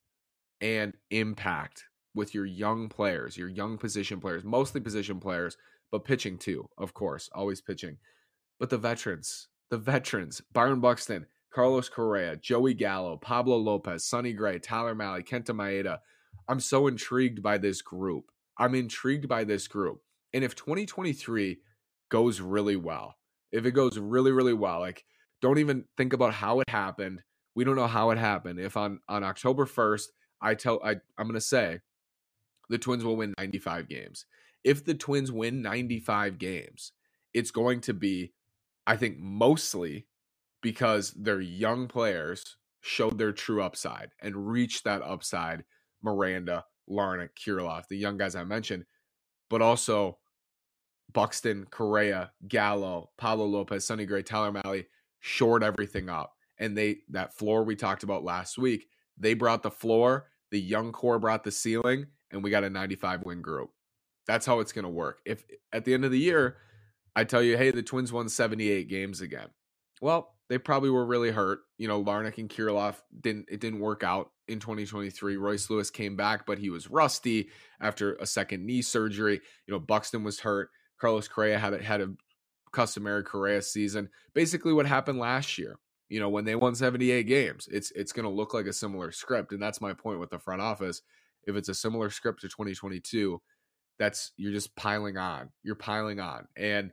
and 0.59 0.93
impact 1.11 1.85
with 2.13 2.35
your 2.35 2.45
young 2.45 2.89
players, 2.89 3.37
your 3.37 3.47
young 3.47 3.77
position 3.77 4.19
players, 4.19 4.43
mostly 4.43 4.81
position 4.81 5.19
players 5.19 5.57
but 5.91 6.03
pitching 6.03 6.37
too, 6.37 6.67
of 6.77 6.93
course, 6.93 7.29
always 7.33 7.61
pitching. 7.61 7.97
But 8.59 8.69
the 8.69 8.77
veterans, 8.77 9.47
the 9.69 9.77
veterans, 9.77 10.41
Byron 10.51 10.81
Buxton, 10.81 11.27
Carlos 11.53 11.87
Correa, 11.87 12.35
Joey 12.35 12.73
Gallo, 12.73 13.15
Pablo 13.15 13.57
Lopez, 13.57 14.03
Sonny 14.03 14.33
Gray, 14.33 14.59
Tyler 14.59 14.95
Mahle, 14.95 15.23
Kenta 15.23 15.51
Maeda. 15.51 15.99
I'm 16.49 16.59
so 16.59 16.87
intrigued 16.87 17.41
by 17.41 17.59
this 17.59 17.81
group. 17.81 18.31
I'm 18.57 18.75
intrigued 18.75 19.29
by 19.29 19.45
this 19.45 19.67
group. 19.67 20.01
And 20.33 20.43
if 20.43 20.55
2023 20.55 21.57
goes 22.09 22.41
really 22.41 22.75
well, 22.75 23.15
if 23.51 23.65
it 23.65 23.71
goes 23.71 23.97
really, 23.97 24.31
really 24.31 24.53
well, 24.53 24.79
like 24.79 25.05
don't 25.41 25.59
even 25.59 25.85
think 25.97 26.13
about 26.13 26.33
how 26.33 26.59
it 26.61 26.69
happened. 26.69 27.21
We 27.55 27.63
don't 27.63 27.75
know 27.75 27.87
how 27.87 28.09
it 28.11 28.17
happened. 28.17 28.59
If 28.59 28.77
on 28.77 28.99
on 29.07 29.23
October 29.23 29.65
1st, 29.65 30.07
I 30.41 30.55
tell 30.55 30.79
I 30.83 30.95
I'm 31.17 31.27
gonna 31.27 31.41
say 31.41 31.79
the 32.69 32.77
Twins 32.77 33.03
will 33.03 33.17
win 33.17 33.33
95 33.37 33.87
games 33.87 34.25
if 34.63 34.85
the 34.85 34.93
Twins 34.93 35.31
win 35.31 35.61
95 35.61 36.37
games, 36.37 36.93
it's 37.33 37.51
going 37.51 37.81
to 37.81 37.93
be, 37.93 38.33
I 38.87 38.95
think, 38.95 39.17
mostly 39.19 40.07
because 40.61 41.11
their 41.11 41.41
young 41.41 41.87
players 41.87 42.57
showed 42.81 43.17
their 43.17 43.31
true 43.31 43.61
upside 43.61 44.11
and 44.21 44.47
reached 44.47 44.83
that 44.85 45.01
upside. 45.01 45.65
Miranda, 46.01 46.65
Larnach, 46.89 47.29
Kirilloff, 47.33 47.87
the 47.87 47.97
young 47.97 48.17
guys 48.17 48.35
I 48.35 48.43
mentioned, 48.43 48.85
but 49.49 49.61
also 49.61 50.17
Buxton, 51.13 51.65
Correa, 51.69 52.31
Gallo, 52.47 53.11
Pablo 53.17 53.45
Lopez, 53.45 53.85
Sonny 53.85 54.05
Gray, 54.05 54.23
Tyler 54.23 54.51
Mahle 54.51 54.85
shored 55.19 55.63
everything 55.63 56.09
up. 56.09 56.33
And 56.59 56.77
they 56.77 56.97
that 57.09 57.33
floor 57.33 57.63
we 57.63 57.75
talked 57.75 58.03
about 58.03 58.23
last 58.23 58.57
week, 58.57 58.87
they 59.17 59.33
brought 59.33 59.63
the 59.63 59.71
floor, 59.71 60.27
the 60.51 60.59
young 60.59 60.91
core 60.91 61.19
brought 61.19 61.43
the 61.43 61.51
ceiling, 61.51 62.07
and 62.31 62.43
we 62.43 62.49
got 62.49 62.63
a 62.63 62.69
95 62.69 63.23
win 63.23 63.41
group. 63.41 63.69
That's 64.27 64.45
how 64.45 64.59
it's 64.59 64.71
going 64.71 64.83
to 64.83 64.89
work. 64.89 65.19
If 65.25 65.43
at 65.71 65.85
the 65.85 65.93
end 65.93 66.05
of 66.05 66.11
the 66.11 66.19
year, 66.19 66.57
I 67.15 67.23
tell 67.23 67.43
you, 67.43 67.57
hey, 67.57 67.71
the 67.71 67.83
Twins 67.83 68.11
won 68.11 68.29
78 68.29 68.87
games 68.89 69.21
again. 69.21 69.47
Well, 70.01 70.33
they 70.49 70.57
probably 70.57 70.89
were 70.89 71.05
really 71.05 71.31
hurt. 71.31 71.59
You 71.77 71.87
know, 71.87 72.03
Larnach 72.03 72.37
and 72.37 72.49
Kirilloff 72.49 72.95
didn't 73.21 73.47
it 73.49 73.59
didn't 73.59 73.79
work 73.79 74.03
out 74.03 74.31
in 74.47 74.59
2023. 74.59 75.37
Royce 75.37 75.69
Lewis 75.69 75.89
came 75.89 76.15
back, 76.15 76.45
but 76.45 76.59
he 76.59 76.69
was 76.69 76.89
rusty 76.89 77.49
after 77.79 78.15
a 78.15 78.25
second 78.25 78.65
knee 78.65 78.81
surgery. 78.81 79.41
You 79.67 79.73
know, 79.73 79.79
Buxton 79.79 80.23
was 80.23 80.39
hurt. 80.39 80.69
Carlos 81.03 81.27
Correa 81.27 81.59
had 81.59 81.81
had 81.81 81.99
a 81.99 82.13
customary 82.71 83.23
Correa 83.23 83.61
season. 83.61 84.07
Basically, 84.33 84.71
what 84.71 84.85
happened 84.85 85.19
last 85.19 85.57
year. 85.57 85.77
You 86.07 86.21
know, 86.21 86.29
when 86.29 86.45
they 86.45 86.55
won 86.55 86.75
78 86.75 87.23
games, 87.23 87.67
it's 87.69 87.91
it's 87.91 88.13
going 88.13 88.23
to 88.23 88.29
look 88.29 88.53
like 88.53 88.67
a 88.67 88.73
similar 88.73 89.11
script, 89.11 89.51
and 89.51 89.61
that's 89.61 89.81
my 89.81 89.91
point 89.91 90.21
with 90.21 90.29
the 90.29 90.39
front 90.39 90.61
office. 90.61 91.01
If 91.43 91.57
it's 91.57 91.67
a 91.67 91.73
similar 91.73 92.09
script 92.09 92.39
to 92.41 92.47
2022, 92.47 93.41
that's 93.99 94.31
you're 94.37 94.53
just 94.53 94.77
piling 94.77 95.17
on. 95.17 95.49
You're 95.61 95.75
piling 95.75 96.21
on. 96.21 96.47
And 96.55 96.91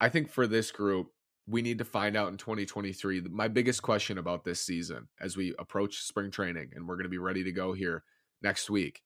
I 0.00 0.08
think 0.08 0.30
for 0.30 0.48
this 0.48 0.72
group, 0.72 1.12
we 1.46 1.62
need 1.62 1.78
to 1.78 1.84
find 1.84 2.16
out 2.16 2.32
in 2.32 2.36
2023. 2.36 3.20
My 3.30 3.46
biggest 3.46 3.82
question 3.82 4.18
about 4.18 4.42
this 4.42 4.60
season 4.60 5.06
as 5.20 5.36
we 5.36 5.54
approach 5.60 6.02
spring 6.02 6.32
training 6.32 6.70
and 6.74 6.88
we're 6.88 6.96
going 6.96 7.04
to 7.04 7.08
be 7.08 7.18
ready 7.18 7.44
to 7.44 7.52
go 7.52 7.72
here 7.72 8.02
next 8.42 8.68
week. 8.68 9.02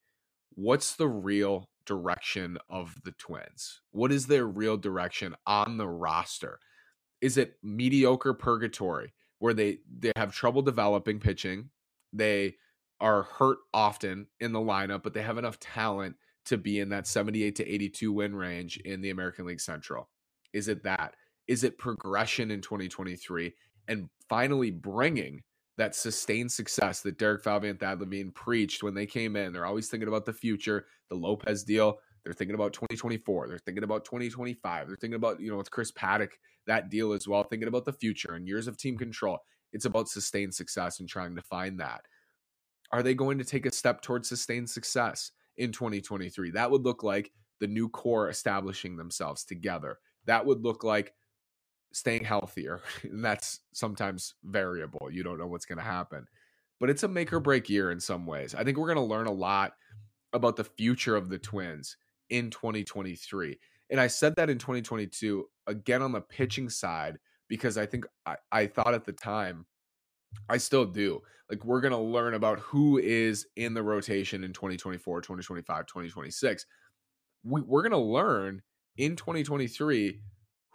What's 0.54 0.96
the 0.96 1.08
real 1.08 1.68
direction 1.88 2.58
of 2.68 2.94
the 3.04 3.12
Twins? 3.12 3.80
What 3.90 4.12
is 4.12 4.26
their 4.26 4.46
real 4.46 4.76
direction 4.76 5.34
on 5.46 5.78
the 5.78 5.88
roster? 5.88 6.60
Is 7.20 7.36
it 7.36 7.54
mediocre 7.62 8.34
purgatory 8.34 9.14
where 9.38 9.54
they 9.54 9.78
they 9.98 10.12
have 10.14 10.32
trouble 10.32 10.62
developing 10.62 11.18
pitching? 11.18 11.70
They 12.12 12.56
are 13.00 13.22
hurt 13.22 13.58
often 13.72 14.26
in 14.40 14.52
the 14.52 14.60
lineup, 14.60 15.02
but 15.02 15.14
they 15.14 15.22
have 15.22 15.38
enough 15.38 15.58
talent 15.58 16.16
to 16.44 16.56
be 16.56 16.80
in 16.80 16.90
that 16.90 17.06
78 17.06 17.56
to 17.56 17.66
82 17.66 18.12
win 18.12 18.34
range 18.34 18.76
in 18.78 19.00
the 19.00 19.10
American 19.10 19.46
League 19.46 19.60
Central? 19.60 20.08
Is 20.52 20.68
it 20.68 20.84
that? 20.84 21.14
Is 21.46 21.64
it 21.64 21.78
progression 21.78 22.50
in 22.50 22.60
2023 22.60 23.54
and 23.88 24.08
finally 24.28 24.70
bringing 24.70 25.42
that 25.78 25.94
sustained 25.94 26.52
success 26.52 27.00
that 27.00 27.18
Derek 27.18 27.42
Falvey 27.42 27.68
and 27.68 27.80
Thad 27.80 28.00
Levine 28.00 28.30
preached 28.30 28.82
when 28.82 28.94
they 28.94 29.06
came 29.06 29.36
in? 29.36 29.52
They're 29.52 29.64
always 29.64 29.88
thinking 29.88 30.08
about 30.08 30.26
the 30.26 30.32
future, 30.32 30.86
the 31.08 31.14
Lopez 31.14 31.64
deal. 31.64 31.98
They're 32.24 32.34
thinking 32.34 32.56
about 32.56 32.74
2024. 32.74 33.48
They're 33.48 33.58
thinking 33.58 33.84
about 33.84 34.04
2025. 34.04 34.86
They're 34.86 34.96
thinking 34.96 35.14
about, 35.14 35.40
you 35.40 35.50
know, 35.50 35.56
with 35.56 35.70
Chris 35.70 35.90
Paddack, 35.92 36.32
that 36.66 36.90
deal 36.90 37.12
as 37.12 37.26
well, 37.26 37.44
thinking 37.44 37.68
about 37.68 37.84
the 37.86 37.92
future 37.92 38.34
and 38.34 38.46
years 38.46 38.66
of 38.68 38.76
team 38.76 38.98
control. 38.98 39.38
It's 39.72 39.86
about 39.86 40.08
sustained 40.08 40.54
success 40.54 41.00
and 41.00 41.08
trying 41.08 41.36
to 41.36 41.42
find 41.42 41.80
that. 41.80 42.02
Are 42.90 43.02
they 43.02 43.14
going 43.14 43.38
to 43.38 43.44
take 43.44 43.66
a 43.66 43.72
step 43.72 44.02
towards 44.02 44.28
sustained 44.28 44.68
success 44.68 45.30
in 45.56 45.72
2023? 45.72 46.50
That 46.50 46.70
would 46.70 46.84
look 46.84 47.02
like 47.02 47.30
the 47.60 47.66
new 47.66 47.88
core 47.88 48.28
establishing 48.28 48.96
themselves 48.96 49.44
together. 49.44 49.98
That 50.26 50.44
would 50.44 50.62
look 50.62 50.84
like 50.84 51.14
staying 51.92 52.24
healthier. 52.24 52.80
And 53.04 53.24
that's 53.24 53.60
sometimes 53.72 54.34
variable. 54.44 55.08
You 55.10 55.22
don't 55.22 55.38
know 55.38 55.46
what's 55.46 55.66
going 55.66 55.78
to 55.78 55.84
happen. 55.84 56.26
But 56.80 56.90
it's 56.90 57.02
a 57.02 57.08
make 57.08 57.32
or 57.32 57.40
break 57.40 57.68
year 57.68 57.90
in 57.90 58.00
some 58.00 58.26
ways. 58.26 58.54
I 58.54 58.62
think 58.62 58.78
we're 58.78 58.92
going 58.92 58.96
to 58.96 59.14
learn 59.14 59.26
a 59.26 59.32
lot 59.32 59.72
about 60.32 60.56
the 60.56 60.64
future 60.64 61.16
of 61.16 61.28
the 61.28 61.38
Twins 61.38 61.96
in 62.30 62.50
2023. 62.50 63.58
And 63.90 64.00
I 64.00 64.06
said 64.06 64.36
that 64.36 64.50
in 64.50 64.58
2022, 64.58 65.46
again 65.66 66.02
on 66.02 66.12
the 66.12 66.20
pitching 66.20 66.68
side, 66.68 67.18
because 67.48 67.78
I 67.78 67.86
think 67.86 68.04
I, 68.26 68.36
I 68.52 68.66
thought 68.66 68.94
at 68.94 69.04
the 69.04 69.12
time, 69.12 69.66
I 70.48 70.58
still 70.58 70.84
do. 70.84 71.20
Like, 71.50 71.64
we're 71.64 71.80
going 71.80 71.92
to 71.92 71.98
learn 71.98 72.34
about 72.34 72.60
who 72.60 72.98
is 72.98 73.46
in 73.56 73.72
the 73.72 73.82
rotation 73.82 74.44
in 74.44 74.52
2024, 74.52 75.22
2025, 75.22 75.86
2026. 75.86 76.66
We, 77.44 77.62
we're 77.62 77.82
going 77.82 77.92
to 77.92 77.98
learn 77.98 78.60
in 78.98 79.16
2023 79.16 80.20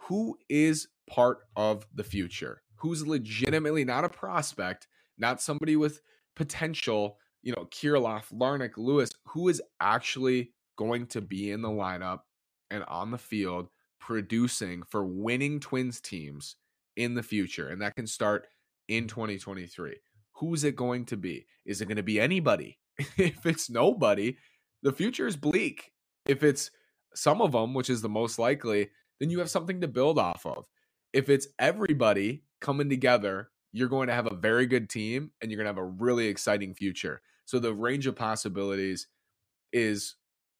who 0.04 0.38
is 0.48 0.88
part 1.08 1.38
of 1.56 1.86
the 1.94 2.04
future, 2.04 2.62
who's 2.76 3.06
legitimately 3.06 3.84
not 3.84 4.04
a 4.04 4.08
prospect, 4.08 4.86
not 5.18 5.40
somebody 5.40 5.76
with 5.76 6.00
potential, 6.36 7.18
you 7.42 7.52
know, 7.52 7.66
Kirilloff, 7.70 8.32
Larnach, 8.32 8.76
Lewis, 8.76 9.10
who 9.28 9.48
is 9.48 9.62
actually 9.80 10.52
going 10.76 11.06
to 11.06 11.20
be 11.20 11.50
in 11.50 11.62
the 11.62 11.68
lineup 11.68 12.20
and 12.70 12.84
on 12.84 13.10
the 13.10 13.18
field 13.18 13.68
producing 14.00 14.82
for 14.82 15.06
winning 15.06 15.60
Twins 15.60 16.00
teams 16.00 16.56
in 16.96 17.14
the 17.14 17.22
future. 17.22 17.68
And 17.68 17.80
that 17.80 17.96
can 17.96 18.06
start 18.06 18.46
in 18.88 19.06
2023. 19.06 19.96
Who's 20.34 20.64
it 20.64 20.76
going 20.76 21.06
to 21.06 21.16
be? 21.16 21.46
Is 21.64 21.80
it 21.80 21.86
going 21.86 21.96
to 21.96 22.02
be 22.02 22.20
anybody? 22.20 22.78
if 23.16 23.46
it's 23.46 23.70
nobody, 23.70 24.36
the 24.82 24.92
future 24.92 25.26
is 25.26 25.36
bleak. 25.36 25.92
If 26.26 26.42
it's 26.42 26.70
some 27.14 27.40
of 27.40 27.52
them, 27.52 27.72
which 27.72 27.88
is 27.88 28.02
the 28.02 28.08
most 28.08 28.38
likely, 28.38 28.90
then 29.20 29.30
you 29.30 29.38
have 29.38 29.50
something 29.50 29.80
to 29.80 29.88
build 29.88 30.18
off 30.18 30.44
of. 30.46 30.66
If 31.12 31.28
it's 31.28 31.48
everybody 31.58 32.44
coming 32.60 32.88
together, 32.88 33.50
you're 33.72 33.88
going 33.88 34.08
to 34.08 34.14
have 34.14 34.30
a 34.30 34.36
very 34.36 34.66
good 34.66 34.88
team 34.88 35.30
and 35.40 35.50
you're 35.50 35.58
going 35.58 35.72
to 35.72 35.80
have 35.80 35.88
a 35.88 36.02
really 36.02 36.26
exciting 36.26 36.74
future. 36.74 37.20
So 37.44 37.58
the 37.58 37.74
range 37.74 38.06
of 38.06 38.16
possibilities 38.16 39.08
is 39.72 40.16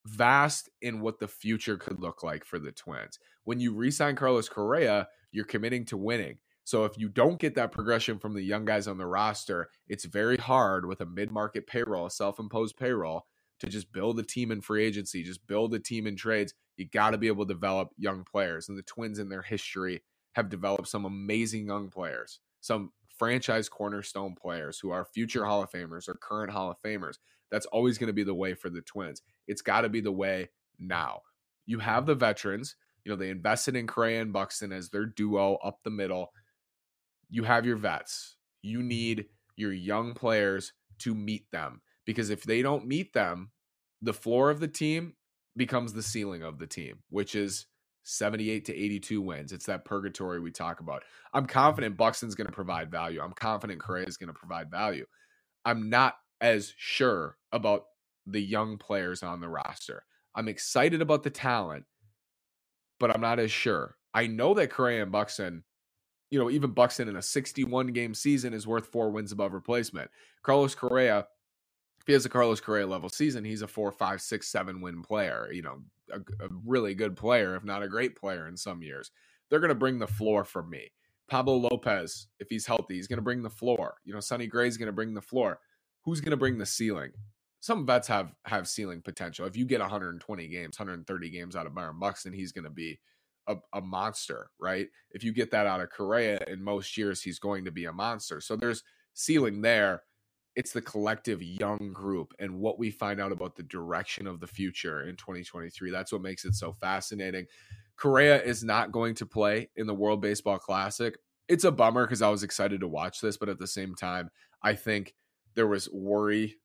vast 0.06 0.68
in 0.82 1.00
what 1.00 1.18
the 1.18 1.28
future 1.28 1.76
could 1.76 2.00
look 2.00 2.22
like 2.22 2.44
for 2.44 2.58
the 2.58 2.72
Twins. 2.72 3.18
When 3.44 3.60
you 3.60 3.74
resign 3.74 4.16
Carlos 4.16 4.48
Correa, 4.48 5.08
you're 5.32 5.44
committing 5.44 5.84
to 5.86 5.96
winning. 5.96 6.38
So 6.64 6.84
if 6.84 6.98
you 6.98 7.08
don't 7.08 7.38
get 7.38 7.54
that 7.56 7.72
progression 7.72 8.18
from 8.18 8.34
the 8.34 8.42
young 8.42 8.64
guys 8.64 8.88
on 8.88 8.98
the 8.98 9.06
roster, 9.06 9.68
it's 9.88 10.04
very 10.04 10.36
hard 10.36 10.86
with 10.86 11.00
a 11.00 11.06
mid-market 11.06 11.66
payroll, 11.66 12.06
a 12.06 12.10
self-imposed 12.10 12.76
payroll, 12.76 13.26
to 13.64 13.70
just 13.70 13.92
build 13.92 14.18
a 14.18 14.22
team 14.22 14.50
in 14.50 14.60
free 14.60 14.84
agency, 14.84 15.22
just 15.22 15.46
build 15.46 15.74
a 15.74 15.78
team 15.78 16.06
in 16.06 16.16
trades. 16.16 16.54
You 16.76 16.86
got 16.86 17.10
to 17.10 17.18
be 17.18 17.28
able 17.28 17.46
to 17.46 17.54
develop 17.54 17.90
young 17.96 18.24
players. 18.24 18.68
And 18.68 18.76
the 18.76 18.82
Twins 18.82 19.18
in 19.18 19.28
their 19.28 19.42
history 19.42 20.02
have 20.32 20.48
developed 20.48 20.88
some 20.88 21.04
amazing 21.04 21.66
young 21.66 21.90
players, 21.90 22.40
some 22.60 22.92
franchise 23.16 23.68
cornerstone 23.68 24.34
players 24.34 24.78
who 24.78 24.90
are 24.90 25.04
future 25.04 25.44
Hall 25.44 25.62
of 25.62 25.70
Famers 25.70 26.08
or 26.08 26.14
current 26.14 26.52
Hall 26.52 26.70
of 26.70 26.80
Famers. 26.82 27.18
That's 27.50 27.66
always 27.66 27.98
going 27.98 28.08
to 28.08 28.12
be 28.14 28.24
the 28.24 28.34
way 28.34 28.54
for 28.54 28.70
the 28.70 28.82
Twins. 28.82 29.22
It's 29.46 29.62
got 29.62 29.82
to 29.82 29.88
be 29.88 30.00
the 30.00 30.12
way 30.12 30.50
now. 30.78 31.22
You 31.66 31.78
have 31.78 32.06
the 32.06 32.14
veterans. 32.14 32.76
You 33.04 33.12
know, 33.12 33.16
they 33.16 33.30
invested 33.30 33.76
in 33.76 33.86
Correa 33.86 34.22
and 34.22 34.32
Buxton 34.32 34.72
as 34.72 34.90
their 34.90 35.06
duo 35.06 35.56
up 35.56 35.80
the 35.84 35.90
middle. 35.90 36.32
You 37.30 37.44
have 37.44 37.66
your 37.66 37.76
vets. 37.76 38.36
You 38.62 38.82
need 38.82 39.26
your 39.56 39.72
young 39.72 40.14
players 40.14 40.72
to 41.00 41.14
meet 41.14 41.50
them 41.50 41.82
because 42.04 42.30
if 42.30 42.42
they 42.42 42.62
don't 42.62 42.86
meet 42.86 43.12
them, 43.12 43.50
the 44.04 44.12
floor 44.12 44.50
of 44.50 44.60
the 44.60 44.68
team 44.68 45.14
becomes 45.56 45.92
the 45.92 46.02
ceiling 46.02 46.42
of 46.42 46.58
the 46.58 46.66
team, 46.66 46.98
which 47.08 47.34
is 47.34 47.66
78 48.02 48.66
to 48.66 48.74
82 48.76 49.22
wins. 49.22 49.52
It's 49.52 49.66
that 49.66 49.84
purgatory 49.84 50.40
we 50.40 50.50
talk 50.50 50.80
about. 50.80 51.02
I'm 51.32 51.46
confident 51.46 51.96
Buxton's 51.96 52.34
going 52.34 52.46
to 52.46 52.52
provide 52.52 52.90
value. 52.90 53.20
I'm 53.22 53.32
confident 53.32 53.80
Correa 53.80 54.06
is 54.06 54.18
going 54.18 54.28
to 54.28 54.38
provide 54.38 54.70
value. 54.70 55.06
I'm 55.64 55.88
not 55.88 56.16
as 56.40 56.74
sure 56.76 57.38
about 57.50 57.84
the 58.26 58.40
young 58.40 58.76
players 58.76 59.22
on 59.22 59.40
the 59.40 59.48
roster. 59.48 60.04
I'm 60.34 60.48
excited 60.48 61.00
about 61.00 61.22
the 61.22 61.30
talent, 61.30 61.84
but 63.00 63.14
I'm 63.14 63.22
not 63.22 63.38
as 63.38 63.50
sure. 63.50 63.96
I 64.12 64.26
know 64.26 64.52
that 64.54 64.70
Correa 64.70 65.02
and 65.02 65.12
Buxton, 65.12 65.64
you 66.30 66.38
know, 66.38 66.50
even 66.50 66.72
Buxton 66.72 67.08
in 67.08 67.16
a 67.16 67.22
61 67.22 67.88
game 67.88 68.12
season 68.12 68.52
is 68.52 68.66
worth 68.66 68.88
four 68.88 69.10
wins 69.10 69.32
above 69.32 69.54
replacement. 69.54 70.10
Carlos 70.42 70.74
Correa, 70.74 71.26
if 72.04 72.06
he 72.06 72.12
has 72.12 72.26
a 72.26 72.28
Carlos 72.28 72.60
Correa 72.60 72.86
level 72.86 73.08
season, 73.08 73.44
he's 73.44 73.62
a 73.62 73.68
four, 73.68 73.90
five, 73.90 74.20
six, 74.20 74.48
seven 74.48 74.80
win 74.80 75.02
player. 75.02 75.48
You 75.52 75.62
know, 75.62 75.82
a, 76.12 76.18
a 76.44 76.48
really 76.64 76.94
good 76.94 77.16
player, 77.16 77.56
if 77.56 77.64
not 77.64 77.82
a 77.82 77.88
great 77.88 78.14
player 78.16 78.46
in 78.46 78.56
some 78.56 78.82
years. 78.82 79.10
They're 79.50 79.60
going 79.60 79.70
to 79.70 79.74
bring 79.74 79.98
the 79.98 80.06
floor 80.06 80.44
for 80.44 80.62
me. 80.62 80.92
Pablo 81.28 81.56
Lopez, 81.56 82.26
if 82.38 82.48
he's 82.48 82.66
healthy, 82.66 82.96
he's 82.96 83.06
going 83.06 83.18
to 83.18 83.22
bring 83.22 83.42
the 83.42 83.50
floor. 83.50 83.96
You 84.04 84.12
know, 84.12 84.20
Sonny 84.20 84.46
Gray's 84.46 84.76
going 84.76 84.86
to 84.86 84.92
bring 84.92 85.14
the 85.14 85.22
floor. 85.22 85.58
Who's 86.04 86.20
going 86.20 86.32
to 86.32 86.36
bring 86.36 86.58
the 86.58 86.66
ceiling? 86.66 87.12
some 87.64 87.86
vets 87.86 88.06
have 88.06 88.30
have 88.44 88.68
ceiling 88.68 89.00
potential. 89.00 89.46
If 89.46 89.56
you 89.56 89.64
get 89.64 89.80
120 89.80 90.48
games, 90.48 90.78
130 90.78 91.30
games 91.30 91.56
out 91.56 91.64
of 91.64 91.74
Byron 91.74 91.98
Buxton, 91.98 92.34
he's 92.34 92.52
going 92.52 92.64
to 92.64 92.70
be 92.70 93.00
a, 93.46 93.56
a, 93.72 93.80
monster, 93.80 94.50
right? 94.60 94.86
If 95.12 95.24
you 95.24 95.32
get 95.32 95.50
that 95.52 95.66
out 95.66 95.80
of 95.80 95.88
Correa 95.88 96.44
in 96.46 96.62
most 96.62 96.98
years, 96.98 97.22
he's 97.22 97.38
going 97.38 97.64
to 97.64 97.70
be 97.70 97.86
a 97.86 97.92
monster. 97.92 98.42
So 98.42 98.54
there's 98.54 98.82
ceiling 99.14 99.62
there. 99.62 100.02
It's 100.56 100.72
the 100.72 100.82
collective 100.82 101.42
young 101.42 101.92
group 101.92 102.32
and 102.38 102.60
what 102.60 102.78
we 102.78 102.90
find 102.90 103.20
out 103.20 103.32
about 103.32 103.56
the 103.56 103.64
direction 103.64 104.26
of 104.26 104.40
the 104.40 104.46
future 104.46 105.02
in 105.02 105.16
2023. 105.16 105.90
That's 105.90 106.12
what 106.12 106.22
makes 106.22 106.44
it 106.44 106.54
so 106.54 106.72
fascinating. 106.72 107.46
Correa 107.96 108.42
is 108.42 108.62
not 108.62 108.92
going 108.92 109.14
to 109.16 109.26
play 109.26 109.68
in 109.76 109.86
the 109.86 109.94
World 109.94 110.20
Baseball 110.20 110.58
Classic. 110.58 111.16
It's 111.48 111.64
a 111.64 111.72
bummer 111.72 112.06
because 112.06 112.22
I 112.22 112.28
was 112.28 112.42
excited 112.42 112.80
to 112.80 112.88
watch 112.88 113.20
this, 113.20 113.36
but 113.36 113.48
at 113.48 113.58
the 113.58 113.66
same 113.66 113.94
time, 113.94 114.30
I 114.62 114.74
think 114.74 115.14
there 115.54 115.66
was 115.66 115.88
worry 115.92 116.56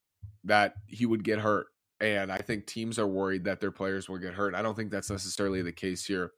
that 0.44 0.76
he 0.88 1.06
would 1.06 1.24
get 1.24 1.40
hurt. 1.40 1.68
And 2.02 2.32
I 2.32 2.38
think 2.38 2.66
teams 2.66 2.98
are 2.98 3.08
worried 3.08 3.44
that 3.44 3.60
their 3.60 3.72
players 3.72 4.08
will 4.08 4.20
get 4.20 4.34
hurt. 4.34 4.56
I 4.56 4.62
don't 4.62 4.76
think 4.76 4.92
that's 4.92 5.10
necessarily 5.10 5.62
the 5.62 5.72
case 5.72 6.06
here 6.06 6.32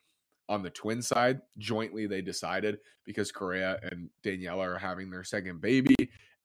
on 0.49 0.63
the 0.63 0.69
twin 0.69 1.01
side. 1.01 1.41
Jointly, 1.57 2.07
they 2.07 2.21
decided 2.21 2.79
because 3.05 3.31
Correa 3.31 3.79
and 3.83 4.09
Daniela 4.23 4.75
are 4.75 4.79
having 4.79 5.11
their 5.11 5.23
second 5.23 5.61
baby 5.61 5.95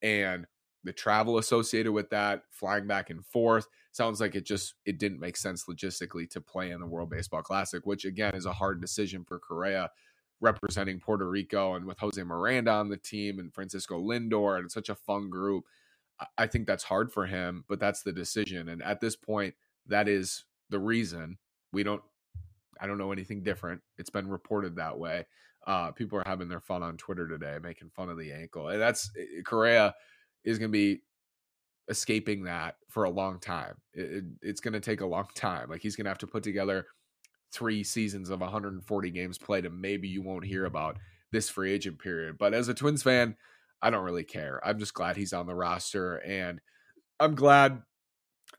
and 0.01 0.45
the 0.87 0.93
travel 0.93 1.37
associated 1.37 1.91
with 1.91 2.09
that, 2.09 2.43
flying 2.49 2.87
back 2.87 3.09
and 3.09 3.25
forth. 3.25 3.67
Sounds 3.91 4.19
like 4.19 4.35
it 4.35 4.45
just 4.45 4.75
it 4.85 4.97
didn't 4.97 5.19
make 5.19 5.37
sense 5.37 5.65
logistically 5.65 6.29
to 6.31 6.41
play 6.41 6.71
in 6.71 6.79
the 6.79 6.87
World 6.87 7.09
Baseball 7.09 7.41
Classic, 7.41 7.85
which 7.85 8.05
again 8.05 8.35
is 8.35 8.45
a 8.45 8.53
hard 8.53 8.81
decision 8.81 9.23
for 9.23 9.37
Correa 9.39 9.91
representing 10.39 10.99
Puerto 10.99 11.27
Rico 11.27 11.73
and 11.75 11.85
with 11.85 11.99
Jose 11.99 12.21
Miranda 12.21 12.71
on 12.71 12.89
the 12.89 12.97
team 12.97 13.39
and 13.39 13.53
Francisco 13.53 13.99
Lindor 13.99 14.59
and 14.59 14.71
such 14.71 14.89
a 14.89 14.95
fun 14.95 15.29
group. 15.29 15.65
I 16.37 16.47
think 16.47 16.67
that's 16.67 16.83
hard 16.83 17.11
for 17.11 17.25
him, 17.25 17.63
but 17.67 17.79
that's 17.79 18.01
the 18.01 18.11
decision. 18.11 18.69
And 18.69 18.81
at 18.81 19.01
this 19.01 19.15
point, 19.15 19.55
that 19.87 20.07
is 20.07 20.45
the 20.69 20.79
reason 20.79 21.37
we 21.71 21.83
don't. 21.83 22.01
I 22.79 22.85
don't 22.85 22.99
know 22.99 23.11
anything 23.11 23.41
different. 23.41 23.81
It's 23.97 24.11
been 24.11 24.27
reported 24.27 24.75
that 24.75 24.99
way. 24.99 25.25
Uh, 25.65 25.91
people 25.91 26.19
are 26.19 26.23
having 26.27 26.47
their 26.47 26.59
fun 26.59 26.83
on 26.83 26.95
Twitter 26.95 27.27
today, 27.27 27.57
making 27.61 27.89
fun 27.89 28.09
of 28.09 28.17
the 28.19 28.31
ankle. 28.31 28.69
And 28.69 28.79
that's 28.79 29.11
eh, 29.19 29.41
Correa 29.43 29.95
is 30.47 30.57
going 30.57 30.71
to 30.71 30.77
be 30.77 31.01
escaping 31.89 32.45
that 32.45 32.75
for 32.89 33.03
a 33.03 33.09
long 33.09 33.39
time. 33.39 33.75
It, 33.93 34.01
it, 34.01 34.23
it's 34.41 34.61
going 34.61 34.73
to 34.73 34.79
take 34.79 35.01
a 35.01 35.05
long 35.05 35.27
time. 35.35 35.69
Like 35.69 35.81
he's 35.81 35.95
going 35.95 36.05
to 36.05 36.09
have 36.11 36.17
to 36.19 36.27
put 36.27 36.43
together 36.43 36.87
three 37.53 37.83
seasons 37.83 38.29
of 38.29 38.39
140 38.39 39.11
games 39.11 39.37
played, 39.37 39.65
and 39.65 39.79
maybe 39.79 40.07
you 40.07 40.21
won't 40.21 40.45
hear 40.45 40.65
about 40.65 40.97
this 41.31 41.49
free 41.49 41.71
agent 41.71 41.99
period. 41.99 42.37
But 42.37 42.53
as 42.53 42.69
a 42.69 42.73
Twins 42.73 43.03
fan, 43.03 43.35
I 43.81 43.89
don't 43.89 44.05
really 44.05 44.23
care. 44.23 44.59
I'm 44.65 44.79
just 44.79 44.93
glad 44.93 45.17
he's 45.17 45.33
on 45.33 45.45
the 45.45 45.55
roster, 45.55 46.15
and 46.17 46.59
I'm 47.19 47.35
glad 47.35 47.81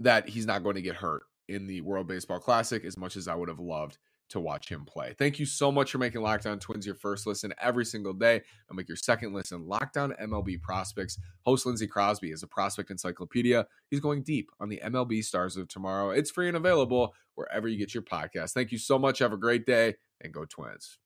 that 0.01 0.29
he's 0.29 0.46
not 0.46 0.62
going 0.62 0.77
to 0.77 0.83
get 0.83 0.96
hurt 0.96 1.22
in 1.48 1.66
the 1.66 1.81
World 1.81 2.07
Baseball 2.07 2.38
Classic 2.38 2.85
as 2.85 2.98
much 2.98 3.16
as 3.16 3.27
I 3.27 3.35
would 3.35 3.48
have 3.48 3.59
loved 3.59 3.98
to 4.28 4.40
watch 4.40 4.68
him 4.68 4.84
play. 4.84 5.14
Thank 5.18 5.38
you 5.38 5.46
so 5.46 5.72
much 5.72 5.90
for 5.90 5.98
making 5.98 6.22
Locked 6.22 6.46
On 6.46 6.58
Twins 6.58 6.86
your 6.86 6.94
first 6.94 7.26
listen 7.26 7.52
every 7.60 7.84
single 7.84 8.12
day 8.12 8.42
and 8.68 8.76
make 8.76 8.88
your 8.88 8.96
second 8.96 9.32
listen 9.32 9.66
Locked 9.66 9.96
On 9.96 10.12
MLB 10.12 10.60
Prospects. 10.60 11.18
Host 11.44 11.66
Lindsey 11.66 11.86
Crosby 11.86 12.30
is 12.30 12.42
a 12.42 12.46
prospect 12.46 12.90
encyclopedia. 12.90 13.66
He's 13.90 14.00
going 14.00 14.22
deep 14.22 14.50
on 14.60 14.68
the 14.68 14.80
MLB 14.84 15.24
stars 15.24 15.56
of 15.56 15.68
tomorrow. 15.68 16.10
It's 16.10 16.30
free 16.30 16.48
and 16.48 16.56
available 16.56 17.14
wherever 17.34 17.68
you 17.68 17.78
get 17.78 17.94
your 17.94 18.02
podcast. 18.02 18.52
Thank 18.52 18.72
you 18.72 18.78
so 18.78 18.98
much. 18.98 19.20
Have 19.20 19.32
a 19.32 19.38
great 19.38 19.66
day 19.66 19.94
and 20.20 20.32
go 20.32 20.44
Twins. 20.44 20.98